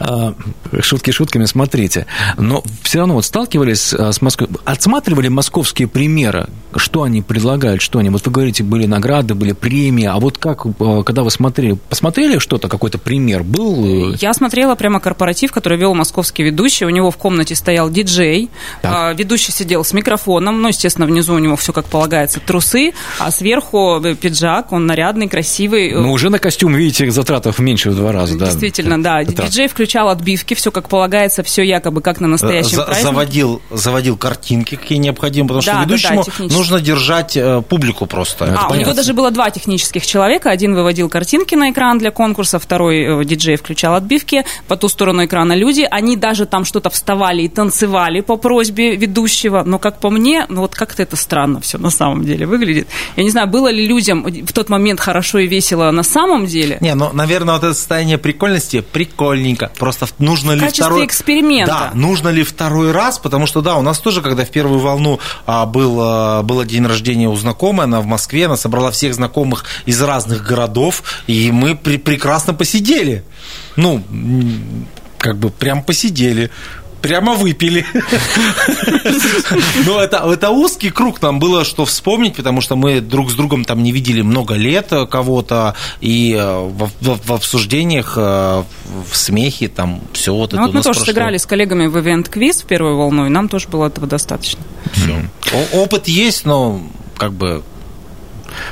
А, 0.00 0.34
Шутки 0.82 1.10
шутками, 1.10 1.46
смотрите. 1.46 2.06
Но 2.36 2.62
все 2.82 2.98
равно 2.98 3.14
вот 3.14 3.24
сталкивались 3.24 3.94
а, 3.94 4.12
с 4.12 4.20
Москвой, 4.20 4.50
отсматривали 4.66 5.28
московские 5.28 5.88
примеры, 5.88 6.48
что 6.78 7.02
они 7.02 7.22
предлагают, 7.22 7.80
что 7.82 7.98
они, 7.98 8.08
вот 8.10 8.24
вы 8.26 8.32
говорите, 8.32 8.62
были 8.62 8.86
награды, 8.86 9.34
были 9.34 9.52
премии, 9.52 10.04
а 10.06 10.18
вот 10.18 10.38
как, 10.38 10.64
а, 10.80 11.02
когда 11.02 11.22
вы 11.22 11.30
смотрели, 11.30 11.76
посмотрели 11.88 12.38
что-то, 12.38 12.68
какой-то 12.68 12.98
пример 12.98 13.42
был? 13.42 14.12
э, 14.12 14.16
Я 14.20 14.32
смотрела 14.34 14.74
прямо 14.74 15.00
корпоратив, 15.00 15.52
который 15.52 15.78
вел 15.78 15.94
московский 15.94 16.42
ведущий. 16.44 16.84
У 16.84 16.90
него 16.90 17.10
в 17.10 17.16
комнате 17.16 17.54
стоял 17.54 17.90
диджей. 17.90 18.50
Так. 18.82 18.92
А, 18.94 19.12
Ведущий 19.12 19.52
сидел 19.52 19.84
с 19.84 19.92
микрофоном. 19.92 20.60
Ну, 20.62 20.68
естественно, 20.68 21.06
внизу 21.06 21.34
у 21.34 21.38
него 21.38 21.56
все 21.56 21.72
как 21.72 21.86
полагается, 21.86 22.40
трусы, 22.40 22.92
а 23.18 23.30
сверху 23.30 24.00
э, 24.02 24.14
пиджак, 24.14 24.72
он 24.72 24.86
нарядный, 24.86 25.28
красивый. 25.28 25.92
Ну, 25.92 26.12
уже 26.12 26.30
на 26.30 26.38
костюм, 26.38 26.74
видите, 26.74 27.10
затратов 27.10 27.58
меньше 27.58 27.90
в 27.90 27.96
два 27.96 28.12
раза, 28.12 28.38
да. 28.38 28.46
Действительно, 28.46 29.02
да. 29.02 29.22
Это- 29.22 29.42
Диджей 29.44 29.68
включал 29.68 30.08
отбивки, 30.08 30.54
все 30.54 30.70
как 30.70 30.88
полагается, 30.88 31.42
все 31.42 31.62
якобы 31.62 32.00
как 32.00 32.20
на 32.20 32.28
настоящем 32.28 32.76
За- 32.76 32.82
празднике. 32.84 33.08
заводил, 33.08 33.62
заводил 33.70 34.16
картинки, 34.16 34.76
какие 34.76 34.98
необходимы, 34.98 35.48
потому 35.48 35.62
Да, 35.62 35.72
что 35.72 35.72
да, 35.72 35.78
да, 35.78 35.84
ведущему 35.84 36.24
технически. 36.24 36.58
Нужно 36.62 36.80
держать 36.80 37.36
э, 37.36 37.60
публику 37.68 38.06
просто. 38.06 38.56
А, 38.56 38.72
у 38.72 38.76
него 38.76 38.92
даже 38.92 39.14
было 39.14 39.30
два 39.32 39.50
технических 39.50 40.06
человека. 40.06 40.50
Один 40.50 40.74
выводил 40.74 41.08
картинки 41.08 41.56
на 41.56 41.70
экран 41.70 41.98
для 41.98 42.12
конкурса, 42.12 42.60
второй 42.60 43.22
э, 43.22 43.24
диджей 43.24 43.56
включал 43.56 43.94
отбивки. 43.94 44.44
По 44.68 44.76
ту 44.76 44.88
сторону 44.88 45.24
экрана 45.24 45.54
люди. 45.54 45.86
Они 45.90 46.16
даже 46.16 46.46
там 46.46 46.64
что-то 46.64 46.88
вставали 46.90 47.42
и 47.42 47.48
танцевали 47.48 48.20
по 48.20 48.36
просьбе 48.36 48.94
ведущего. 48.94 49.64
Но, 49.64 49.80
как 49.80 49.98
по 49.98 50.08
мне, 50.10 50.46
ну 50.48 50.60
вот 50.60 50.74
как-то 50.76 51.02
это 51.02 51.16
странно 51.16 51.60
все 51.60 51.78
на 51.78 51.90
самом 51.90 52.24
деле 52.24 52.46
выглядит. 52.46 52.86
Я 53.16 53.24
не 53.24 53.30
знаю, 53.30 53.48
было 53.48 53.68
ли 53.68 53.84
людям 53.84 54.22
в 54.22 54.52
тот 54.52 54.68
момент 54.68 55.00
хорошо 55.00 55.40
и 55.40 55.48
весело 55.48 55.90
на 55.90 56.04
самом 56.04 56.46
деле. 56.46 56.78
Не, 56.80 56.94
ну, 56.94 57.10
наверное, 57.12 57.54
вот 57.54 57.64
это 57.64 57.74
состояние 57.74 58.18
прикольности 58.18 58.84
прикольненько. 58.92 59.72
Просто 59.78 60.06
нужно 60.18 60.52
ли 60.52 60.60
качестве 60.60 60.84
второй... 60.84 61.06
эксперимента. 61.06 61.72
Да, 61.72 61.90
нужно 61.94 62.28
ли 62.28 62.44
второй 62.44 62.92
раз, 62.92 63.18
потому 63.18 63.46
что, 63.46 63.62
да, 63.62 63.76
у 63.76 63.82
нас 63.82 63.98
тоже, 63.98 64.22
когда 64.22 64.44
в 64.44 64.50
первую 64.50 64.78
волну 64.78 65.18
а, 65.44 65.66
был, 65.66 65.98
а, 66.00 66.42
было 66.52 66.64
день 66.66 66.86
рождения 66.86 67.28
у 67.28 67.36
знакомой, 67.36 67.84
она 67.84 68.00
в 68.00 68.06
Москве, 68.06 68.44
она 68.46 68.56
собрала 68.56 68.90
всех 68.90 69.14
знакомых 69.14 69.64
из 69.86 70.02
разных 70.02 70.42
городов, 70.44 71.02
и 71.26 71.50
мы 71.50 71.74
при- 71.74 71.96
прекрасно 71.96 72.52
посидели. 72.52 73.24
Ну, 73.76 74.04
как 75.16 75.38
бы 75.38 75.48
прям 75.50 75.82
посидели. 75.82 76.50
Прямо 77.02 77.34
выпили. 77.34 77.84
Но 79.86 80.00
это, 80.00 80.18
это 80.32 80.50
узкий 80.50 80.90
круг, 80.90 81.20
нам 81.22 81.38
было 81.38 81.64
что 81.64 81.84
вспомнить, 81.84 82.36
потому 82.36 82.60
что 82.60 82.76
мы 82.76 83.00
друг 83.00 83.30
с 83.30 83.34
другом 83.34 83.64
там 83.64 83.82
не 83.82 83.92
видели 83.92 84.22
много 84.22 84.54
лет 84.54 84.92
э, 84.92 85.06
кого-то, 85.06 85.74
и 86.00 86.34
э, 86.38 86.58
в, 86.60 86.90
в- 87.00 87.26
в 87.26 87.32
обсуждениях, 87.32 88.14
э, 88.16 88.20
в 89.10 89.16
смехе, 89.16 89.68
там 89.68 90.00
все 90.12 90.32
вот 90.34 90.52
Ну, 90.52 90.58
это 90.58 90.66
вот 90.66 90.74
мы 90.74 90.80
тоже 90.82 90.98
прошло. 91.00 91.04
сыграли 91.06 91.36
с 91.36 91.46
коллегами 91.46 91.86
в 91.86 91.98
ивент-квиз 91.98 92.62
в 92.62 92.66
первую 92.66 92.96
волну, 92.96 93.26
и 93.26 93.28
нам 93.28 93.48
тоже 93.48 93.68
было 93.68 93.86
этого 93.86 94.06
достаточно. 94.06 94.60
О- 95.52 95.76
Опыт 95.82 96.08
есть, 96.08 96.44
но 96.46 96.82
как 97.16 97.32
бы 97.32 97.62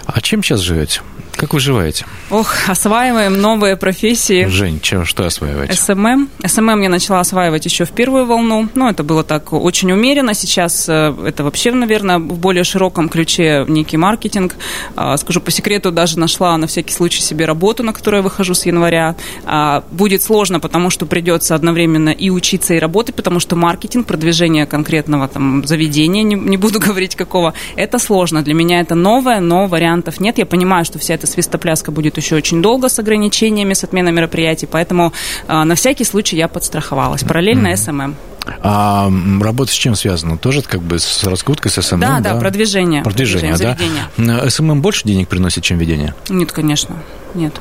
А 0.06 0.20
чем 0.20 0.42
сейчас 0.42 0.60
живете? 0.60 1.00
Как 1.40 1.54
вы 1.54 1.60
живете? 1.60 2.04
Ох, 2.28 2.54
осваиваем 2.68 3.40
новые 3.40 3.74
профессии. 3.74 4.44
Жень, 4.44 4.78
чем, 4.78 5.06
что 5.06 5.24
осваиваете? 5.24 5.72
SMM. 5.72 6.28
SMM 6.44 6.82
я 6.82 6.90
начала 6.90 7.20
осваивать 7.20 7.64
еще 7.64 7.86
в 7.86 7.92
первую 7.92 8.26
волну. 8.26 8.68
Ну, 8.74 8.90
это 8.90 9.02
было 9.02 9.24
так 9.24 9.54
очень 9.54 9.90
умеренно. 9.90 10.34
Сейчас 10.34 10.86
э, 10.86 11.14
это 11.24 11.42
вообще, 11.42 11.72
наверное, 11.72 12.18
в 12.18 12.38
более 12.38 12.62
широком 12.62 13.08
ключе 13.08 13.64
некий 13.68 13.96
маркетинг. 13.96 14.56
А, 14.96 15.16
Скажу 15.16 15.40
по 15.40 15.50
секрету, 15.50 15.90
даже 15.90 16.18
нашла 16.18 16.54
на 16.58 16.66
всякий 16.66 16.92
случай 16.92 17.22
себе 17.22 17.46
работу, 17.46 17.82
на 17.84 17.94
которую 17.94 18.18
я 18.18 18.22
выхожу 18.22 18.52
с 18.52 18.66
января. 18.66 19.16
А, 19.46 19.82
Будет 19.92 20.22
сложно, 20.22 20.60
потому 20.60 20.90
что 20.90 21.06
придется 21.06 21.54
одновременно 21.54 22.10
и 22.10 22.28
учиться, 22.28 22.74
и 22.74 22.78
работать, 22.78 23.14
потому 23.14 23.40
что 23.40 23.56
маркетинг, 23.56 24.06
продвижение 24.06 24.66
конкретного 24.66 25.26
там 25.26 25.66
заведения, 25.66 26.22
не, 26.22 26.34
не 26.34 26.58
буду 26.58 26.80
говорить 26.86 27.16
какого, 27.16 27.54
это 27.76 27.98
сложно. 27.98 28.42
Для 28.42 28.52
меня 28.52 28.80
это 28.80 28.94
новое, 28.94 29.40
но 29.40 29.66
вариантов 29.68 30.20
нет. 30.20 30.36
Я 30.36 30.44
понимаю, 30.44 30.84
что 30.84 30.98
вся 30.98 31.14
эта 31.14 31.29
свистопляска 31.30 31.90
будет 31.92 32.16
еще 32.16 32.36
очень 32.36 32.62
долго 32.62 32.88
с 32.88 32.98
ограничениями, 32.98 33.74
с 33.74 33.84
отменой 33.84 34.12
мероприятий, 34.12 34.66
поэтому 34.66 35.12
а, 35.46 35.64
на 35.64 35.74
всякий 35.74 36.04
случай 36.04 36.36
я 36.36 36.48
подстраховалась. 36.48 37.22
Параллельно 37.22 37.76
SMM. 37.76 38.16
А 38.62 39.10
работа 39.40 39.70
с 39.70 39.74
чем 39.74 39.94
связана? 39.94 40.38
Тоже 40.38 40.62
как 40.62 40.82
бы 40.82 40.98
с 40.98 41.24
раскруткой, 41.24 41.70
с 41.70 41.80
SMM? 41.82 42.00
Да, 42.00 42.20
да, 42.20 42.34
продвижение. 42.36 43.02
Продвижение, 43.02 43.52
да? 43.52 43.56
заведения. 43.56 44.10
М, 44.16 44.50
SMM 44.50 44.82
больше 44.82 45.04
денег 45.04 45.28
приносит, 45.28 45.64
чем 45.64 45.78
ведение? 45.78 46.14
Нет, 46.28 46.52
конечно, 46.52 46.96
нет. 47.34 47.54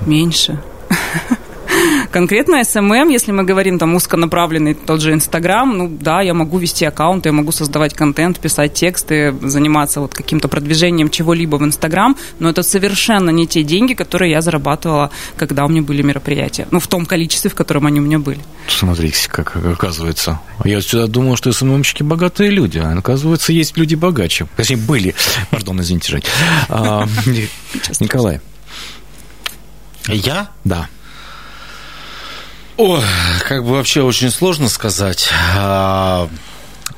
Меньше. 0.00 0.60
Конкретно 2.14 2.60
SMM, 2.60 3.10
если 3.10 3.32
мы 3.32 3.42
говорим 3.42 3.76
там 3.76 3.96
узконаправленный 3.96 4.74
тот 4.74 5.00
же 5.00 5.12
Инстаграм, 5.12 5.76
ну 5.76 5.88
да, 5.88 6.20
я 6.20 6.32
могу 6.32 6.58
вести 6.58 6.84
аккаунт, 6.84 7.26
я 7.26 7.32
могу 7.32 7.50
создавать 7.50 7.92
контент, 7.92 8.38
писать 8.38 8.72
тексты, 8.72 9.34
заниматься 9.42 10.00
вот 10.00 10.14
каким-то 10.14 10.46
продвижением 10.46 11.10
чего-либо 11.10 11.56
в 11.56 11.64
Инстаграм, 11.64 12.16
но 12.38 12.50
это 12.50 12.62
совершенно 12.62 13.30
не 13.30 13.48
те 13.48 13.64
деньги, 13.64 13.94
которые 13.94 14.30
я 14.30 14.42
зарабатывала, 14.42 15.10
когда 15.36 15.64
у 15.64 15.68
меня 15.68 15.82
были 15.82 16.02
мероприятия. 16.02 16.68
Ну, 16.70 16.78
в 16.78 16.86
том 16.86 17.04
количестве, 17.04 17.50
в 17.50 17.56
котором 17.56 17.84
они 17.84 17.98
у 17.98 18.04
меня 18.04 18.20
были. 18.20 18.38
Смотрите, 18.68 19.28
как 19.28 19.56
оказывается. 19.56 20.38
Я 20.64 20.78
всегда 20.82 21.08
думал, 21.08 21.34
что 21.34 21.52
СММщики 21.52 22.04
богатые 22.04 22.50
люди, 22.50 22.78
а 22.78 22.96
оказывается, 22.96 23.52
есть 23.52 23.76
люди 23.76 23.96
богаче. 23.96 24.46
Точнее, 24.56 24.76
были. 24.76 25.16
Пардон, 25.50 25.80
извините, 25.80 26.12
Жень. 26.12 26.24
А, 26.68 27.08
Николай, 27.98 28.40
я 30.06 30.50
да. 30.62 30.88
Ой, 32.76 33.02
как 33.46 33.64
бы 33.64 33.70
вообще 33.72 34.02
очень 34.02 34.30
сложно 34.30 34.68
сказать. 34.68 35.30
А, 35.56 36.28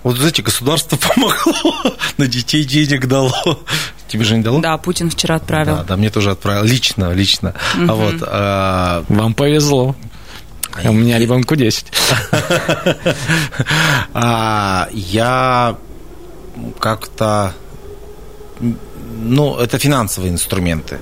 Вот, 0.02 0.16
знаете, 0.16 0.42
государство 0.42 0.96
помогло, 1.14 1.96
на 2.16 2.26
детей 2.26 2.64
денег 2.64 3.06
дало. 3.06 3.60
Тебе 4.08 4.24
же 4.24 4.36
не 4.36 4.42
дало? 4.42 4.60
Да, 4.60 4.78
Путин 4.78 5.10
вчера 5.10 5.34
отправил. 5.36 5.76
Да, 5.76 5.84
да, 5.84 5.96
мне 5.96 6.10
тоже 6.10 6.30
отправил. 6.30 6.64
Лично, 6.64 7.12
лично. 7.12 7.54
А 7.88 7.92
вот, 7.94 8.14
а, 8.22 9.04
Вам 9.08 9.34
повезло. 9.34 9.94
У 10.84 10.92
меня 10.92 11.18
ребенку 11.18 11.56
10. 11.56 11.86
а, 14.14 14.88
я 14.92 15.76
как-то... 16.78 17.52
Ну, 19.18 19.56
это 19.58 19.78
финансовые 19.78 20.32
инструменты. 20.32 20.98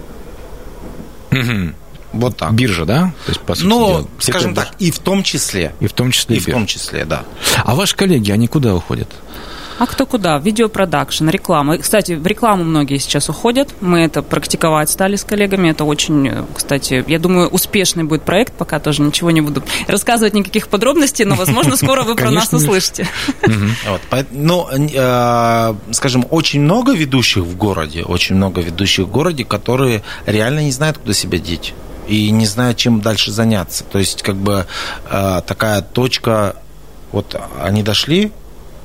Вот 2.15 2.37
так. 2.37 2.53
Биржа, 2.55 2.85
да? 2.85 3.13
То 3.27 3.33
есть, 3.33 3.41
по 3.41 3.55
сути 3.55 3.67
Ну, 3.67 3.87
дела, 3.89 4.07
скажем 4.19 4.55
так, 4.55 4.71
и 4.79 4.91
в 4.91 4.99
том 4.99 5.23
числе. 5.23 5.75
И 5.81 5.87
в 5.87 5.93
том 5.93 6.11
числе 6.11 6.37
И 6.37 6.39
и 6.39 6.43
в 6.43 6.47
биржа. 6.47 6.59
том 6.59 6.67
числе, 6.67 7.05
да. 7.05 7.25
А 7.65 7.75
ваши 7.75 7.97
коллеги, 7.97 8.31
они 8.31 8.47
куда 8.47 8.75
уходят? 8.75 9.09
А 9.77 9.87
кто 9.87 10.07
куда? 10.07 10.39
Видеопродакшн, 10.39 11.29
реклама. 11.29 11.75
И, 11.75 11.79
Кстати, 11.79 12.13
в 12.13 12.25
рекламу 12.27 12.63
многие 12.63 12.99
сейчас 12.99 13.29
уходят. 13.29 13.75
Мы 13.81 14.01
это 14.05 14.23
практиковать 14.23 14.89
стали 14.89 15.17
с 15.17 15.25
коллегами. 15.25 15.69
Это 15.69 15.83
очень, 15.83 16.29
э, 16.29 16.45
кстати, 16.55 17.05
я 17.09 17.19
думаю, 17.19 17.49
успешный 17.49 18.05
будет 18.05 18.23
проект. 18.23 18.53
Пока 18.53 18.79
тоже 18.79 19.03
ничего 19.03 19.33
не 19.33 19.41
буду 19.41 19.65
рассказывать 19.89 20.33
никаких 20.35 20.69
подробностей, 20.69 21.25
но, 21.25 21.35
возможно, 21.35 21.77
скоро 21.77 22.05
вы 22.05 22.15
про 22.15 22.31
нас 22.31 22.51
Конечно. 22.51 22.59
услышите. 22.59 23.09
Ну, 24.31 24.69
э, 24.71 25.75
скажем, 25.91 26.25
очень 26.31 26.61
много 26.61 26.93
ведущих 26.93 27.43
в 27.43 27.57
городе, 27.57 28.05
очень 28.05 28.37
много 28.37 28.61
ведущих 28.61 29.07
в 29.07 29.11
городе, 29.11 29.45
которые 29.45 30.03
реально 30.27 30.61
не 30.61 30.71
знают, 30.71 30.99
куда 30.99 31.13
себя 31.13 31.39
деть 31.39 31.75
и 32.07 32.31
не 32.31 32.47
знают, 32.47 32.77
чем 32.77 33.01
дальше 33.01 33.31
заняться. 33.31 33.85
То 33.85 33.99
есть, 33.99 34.23
как 34.23 34.37
бы 34.37 34.67
э, 35.11 35.41
такая 35.47 35.83
точка, 35.83 36.57
вот 37.13 37.37
они 37.61 37.83
дошли, 37.83 38.33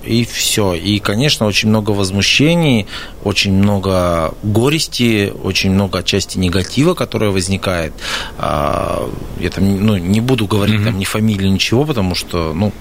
и 0.04 0.24
все. 0.26 0.74
И, 0.74 1.00
конечно, 1.00 1.46
очень 1.46 1.70
много 1.70 1.92
возмущений, 1.92 2.88
очень 3.24 3.54
много 3.54 4.34
горести, 4.44 5.34
очень 5.44 5.72
много 5.72 6.00
отчасти 6.00 6.38
негатива, 6.38 6.94
которое 6.94 7.32
возникает. 7.32 7.94
А, 8.38 9.10
Я 9.40 9.50
там 9.50 9.86
ну, 9.86 9.98
не 9.98 10.22
буду 10.22 10.48
говорить 10.48 10.84
там 10.84 10.98
ни 10.98 11.06
фамилии, 11.06 11.48
ничего, 11.48 11.86
потому 11.86 12.16
что, 12.16 12.54
ну, 12.54 12.72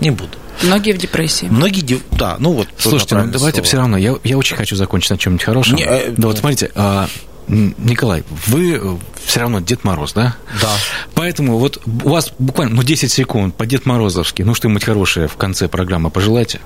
не 0.00 0.10
буду. 0.10 0.36
Многие 0.62 0.92
в 0.92 0.98
депрессии. 0.98 1.46
Многие, 1.46 2.00
да, 2.10 2.36
ну 2.38 2.52
вот. 2.52 2.68
Слушайте, 2.76 3.16
ну 3.16 3.30
давайте 3.30 3.62
все 3.62 3.78
равно, 3.78 3.96
я, 3.96 4.16
я 4.24 4.36
очень 4.36 4.56
хочу 4.56 4.76
закончить 4.76 5.10
на 5.10 5.18
чем-нибудь 5.18 5.44
хорошем. 5.44 5.76
Не, 5.76 5.84
э, 5.84 6.10
да 6.10 6.28
вот 6.28 6.38
смотрите, 6.38 6.70
а, 6.74 7.08
Николай, 7.50 8.22
вы 8.46 8.98
все 9.24 9.40
равно 9.40 9.60
Дед 9.60 9.82
Мороз, 9.84 10.12
да? 10.12 10.36
Да. 10.60 10.76
Поэтому 11.14 11.58
вот 11.58 11.82
у 11.84 12.08
вас 12.08 12.32
буквально 12.38 12.76
ну, 12.76 12.82
10 12.82 13.10
секунд 13.10 13.56
по 13.56 13.66
Дед 13.66 13.86
Морозовски, 13.86 14.42
ну 14.42 14.54
что-нибудь 14.54 14.84
хорошее 14.84 15.26
в 15.26 15.36
конце 15.36 15.68
программы 15.68 16.10
пожелайте. 16.10 16.60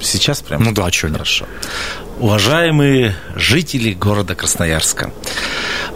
Сейчас 0.00 0.40
прям? 0.40 0.62
Ну 0.62 0.72
да, 0.72 0.90
что 0.90 1.08
Хорошо. 1.08 1.46
Уважаемые 2.18 3.16
жители 3.34 3.92
города 3.92 4.34
Красноярска, 4.34 5.12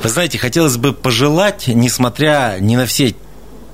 вы 0.02 0.08
знаете, 0.08 0.38
хотелось 0.38 0.76
бы 0.76 0.92
пожелать, 0.92 1.66
несмотря 1.66 2.56
ни 2.60 2.76
на 2.76 2.87
все 2.87 3.14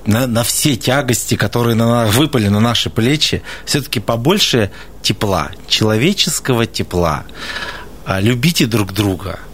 на, 0.05 0.25
на 0.25 0.43
все 0.43 0.75
тягости, 0.75 1.35
которые 1.35 1.75
на, 1.75 2.07
выпали 2.07 2.47
на 2.47 2.59
наши 2.59 2.89
плечи, 2.89 3.43
все-таки 3.65 3.99
побольше 3.99 4.71
тепла, 5.01 5.51
человеческого 5.67 6.65
тепла. 6.65 7.23
А, 8.05 8.19
любите 8.19 8.65
друг 8.65 8.93
друга, 8.93 9.39
а, 9.39 9.50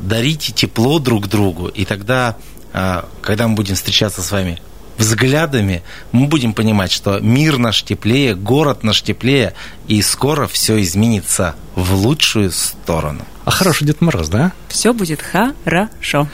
дарите 0.00 0.52
тепло 0.52 0.98
друг 0.98 1.28
другу, 1.28 1.68
и 1.68 1.84
тогда, 1.84 2.36
а, 2.72 3.08
когда 3.22 3.46
мы 3.46 3.54
будем 3.54 3.76
встречаться 3.76 4.22
с 4.22 4.32
вами 4.32 4.60
взглядами, 4.98 5.82
мы 6.12 6.26
будем 6.26 6.52
понимать, 6.52 6.92
что 6.92 7.20
мир 7.20 7.58
наш 7.58 7.82
теплее, 7.82 8.34
город 8.34 8.82
наш 8.82 9.02
теплее, 9.02 9.54
и 9.86 10.02
скоро 10.02 10.46
все 10.46 10.80
изменится 10.82 11.54
в 11.74 11.94
лучшую 11.94 12.50
сторону. 12.50 13.24
А 13.44 13.50
хороший 13.50 13.86
Дед 13.86 14.02
Мороз, 14.02 14.28
да? 14.28 14.52
Все 14.68 14.92
будет 14.92 15.22
хорошо. 15.22 16.28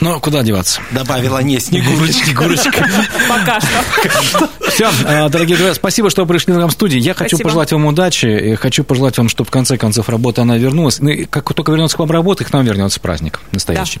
Ну, 0.00 0.20
куда 0.20 0.42
деваться? 0.42 0.82
Добавила 0.90 1.38
не 1.38 1.58
Снегурочка. 1.58 2.24
Снегурочка. 2.24 2.88
Пока 3.28 3.58
что. 3.60 4.50
Все, 4.68 4.90
дорогие 5.30 5.56
друзья, 5.56 5.74
спасибо, 5.74 6.10
что 6.10 6.26
пришли 6.26 6.52
нам 6.52 6.68
в 6.68 6.72
студию. 6.72 7.00
Я 7.00 7.14
хочу 7.14 7.38
пожелать 7.38 7.72
вам 7.72 7.86
удачи, 7.86 8.26
и 8.26 8.54
хочу 8.56 8.84
пожелать 8.84 9.16
вам, 9.16 9.30
чтобы 9.30 9.48
в 9.48 9.50
конце 9.50 9.78
концов 9.78 10.10
работа 10.10 10.42
она 10.42 10.58
вернулась. 10.58 11.00
Ну, 11.00 11.10
как 11.30 11.54
только 11.54 11.72
вернется 11.72 11.96
к 11.96 12.00
вам 12.00 12.10
работа, 12.10 12.44
к 12.44 12.52
нам 12.52 12.66
вернется 12.66 13.00
праздник 13.00 13.40
настоящий. 13.52 14.00